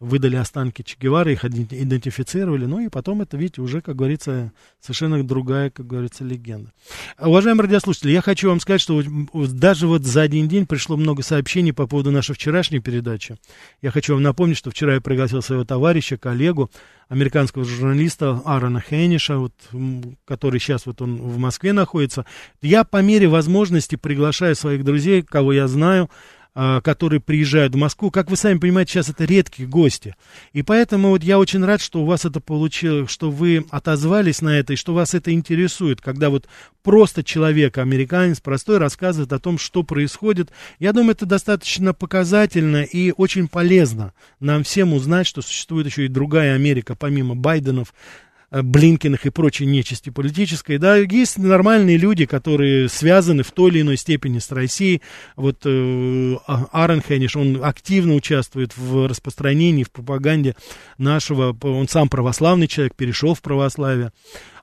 [0.01, 5.23] выдали останки Че Гевары, их идентифицировали, ну и потом это, видите, уже, как говорится, совершенно
[5.23, 6.73] другая, как говорится, легенда.
[7.19, 11.73] Уважаемые радиослушатели, я хочу вам сказать, что даже вот за один день пришло много сообщений
[11.73, 13.37] по поводу нашей вчерашней передачи.
[13.83, 16.71] Я хочу вам напомнить, что вчера я пригласил своего товарища, коллегу,
[17.09, 19.55] американского журналиста Аарона Хейниша, вот,
[20.27, 22.27] который сейчас вот он в Москве находится.
[22.61, 26.11] Я по мере возможности приглашаю своих друзей, кого я знаю,
[26.61, 28.11] а, которые приезжают в Москву.
[28.11, 30.17] Как вы сами понимаете, сейчас это редкие гости.
[30.53, 34.59] И поэтому вот я очень рад, что у вас это получилось, что вы отозвались на
[34.59, 36.49] это и что вас это интересует, когда вот
[36.83, 40.51] просто человек, американец, простой, рассказывает о том, что происходит.
[40.81, 46.09] Я думаю, это достаточно показательно и очень полезно нам всем узнать, что существует еще и
[46.09, 47.95] другая Америка, помимо Байденов,
[48.51, 53.99] Блинкиных и прочей нечисти политической, да, есть нормальные люди, которые связаны в той или иной
[53.99, 55.03] степени с Россией.
[55.37, 60.57] Вот э, а, Аарон Хенниш, он активно участвует в распространении, в пропаганде
[60.97, 64.13] нашего, он сам православный человек, перешел в православие.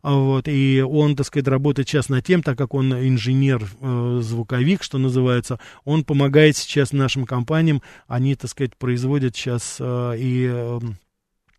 [0.02, 5.00] Вот, и он, так сказать, работает сейчас над тем, так как он инженер-звуковик, э, что
[5.00, 10.80] называется, он помогает сейчас нашим компаниям, они, так сказать, производят сейчас э, и э,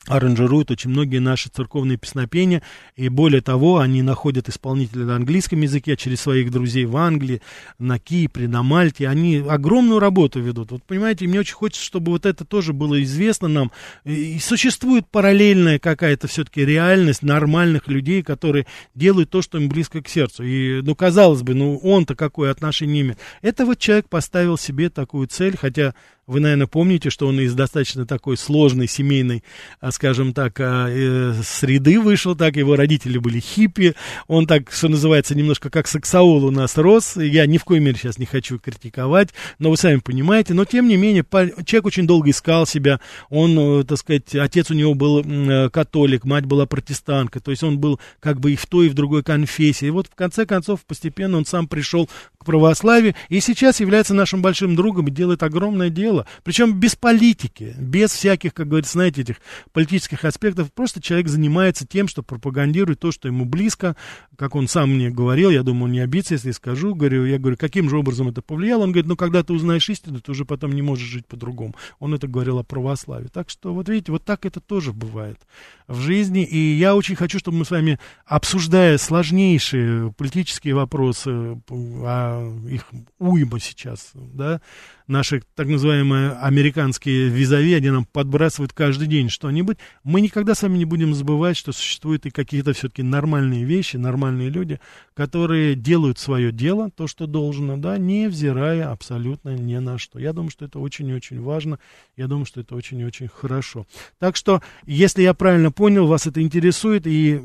[0.06, 2.62] аранжируют очень многие наши церковные песнопения,
[2.96, 7.42] и более того, они находят исполнителей на английском языке через своих друзей в Англии,
[7.78, 10.70] на Кипре, на Мальте, они огромную работу ведут.
[10.70, 13.72] Вот понимаете, мне очень хочется, чтобы вот это тоже было известно нам,
[14.04, 20.08] и существует параллельная какая-то все-таки реальность нормальных людей, которые делают то, что им близко к
[20.08, 20.44] сердцу.
[20.44, 23.18] И, ну, казалось бы, ну, он-то какое отношение имеет.
[23.42, 25.94] Это вот человек поставил себе такую цель, хотя
[26.26, 29.44] вы, наверное, помните, что он из достаточно такой сложной семейной,
[29.80, 33.94] а, скажем так, а, э, среды вышел, так, его родители были хиппи,
[34.26, 37.96] он так, что называется, немножко как сексаул у нас рос, я ни в коей мере
[37.96, 41.24] сейчас не хочу критиковать, но вы сами понимаете, но тем не менее,
[41.64, 43.00] человек очень долго искал себя,
[43.30, 47.62] он, э, так сказать, отец у него был э, католик, мать была протестантка, то есть
[47.62, 50.44] он был как бы и в той, и в другой конфессии, и вот в конце
[50.44, 52.08] концов постепенно он сам пришел
[52.38, 56.96] к православию, и сейчас является нашим большим другом и делает огромное дело, дело, причем без
[56.96, 59.36] политики, без всяких, как говорится, знаете, этих
[59.72, 63.96] политических аспектов, просто человек занимается тем, что пропагандирует то, что ему близко,
[64.36, 67.56] как он сам мне говорил, я думаю, он не обидится, если скажу, говорю, я говорю,
[67.56, 70.72] каким же образом это повлияло, он говорит, ну, когда ты узнаешь истину, ты уже потом
[70.72, 74.46] не можешь жить по-другому, он это говорил о православии, так что, вот видите, вот так
[74.46, 75.38] это тоже бывает
[75.86, 82.42] в жизни, и я очень хочу, чтобы мы с вами, обсуждая сложнейшие политические вопросы, а
[82.68, 82.86] их
[83.18, 84.60] уйма сейчас, да,
[85.06, 90.78] наши так называемые американские визави, они нам подбрасывают каждый день что-нибудь, мы никогда с вами
[90.78, 94.80] не будем забывать, что существуют и какие-то все-таки нормальные вещи, нормальные люди,
[95.14, 100.18] которые делают свое дело, то, что должно, да, невзирая абсолютно ни на что.
[100.18, 101.78] Я думаю, что это очень и очень важно,
[102.16, 103.86] я думаю, что это очень и очень хорошо.
[104.18, 107.40] Так что, если я правильно понял, вас это интересует, и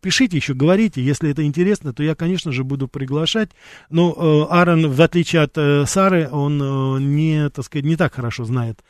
[0.00, 3.50] пишите еще, говорите, если это интересно, то я, конечно же, буду приглашать,
[3.88, 8.14] но э, Аарон, в отличие от э, Сары, он э, не, так сказать, не так
[8.14, 8.80] хорошо знает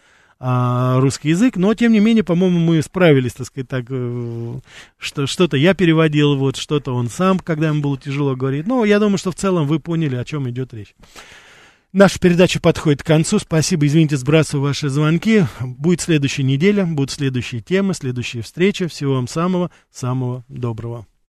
[0.42, 4.60] а, русский язык, но тем не менее, по-моему, мы справились, так сказать, так, э,
[4.96, 8.66] что что-то я переводил, вот что-то он сам, когда ему было тяжело говорить.
[8.66, 10.94] Но я думаю, что в целом вы поняли, о чем идет речь.
[11.92, 13.38] Наша передача подходит к концу.
[13.38, 15.44] Спасибо, извините, сбрасываю ваши звонки.
[15.60, 18.86] Будет следующая неделя, будут следующие темы, следующие встречи.
[18.86, 21.09] Всего вам самого-самого доброго.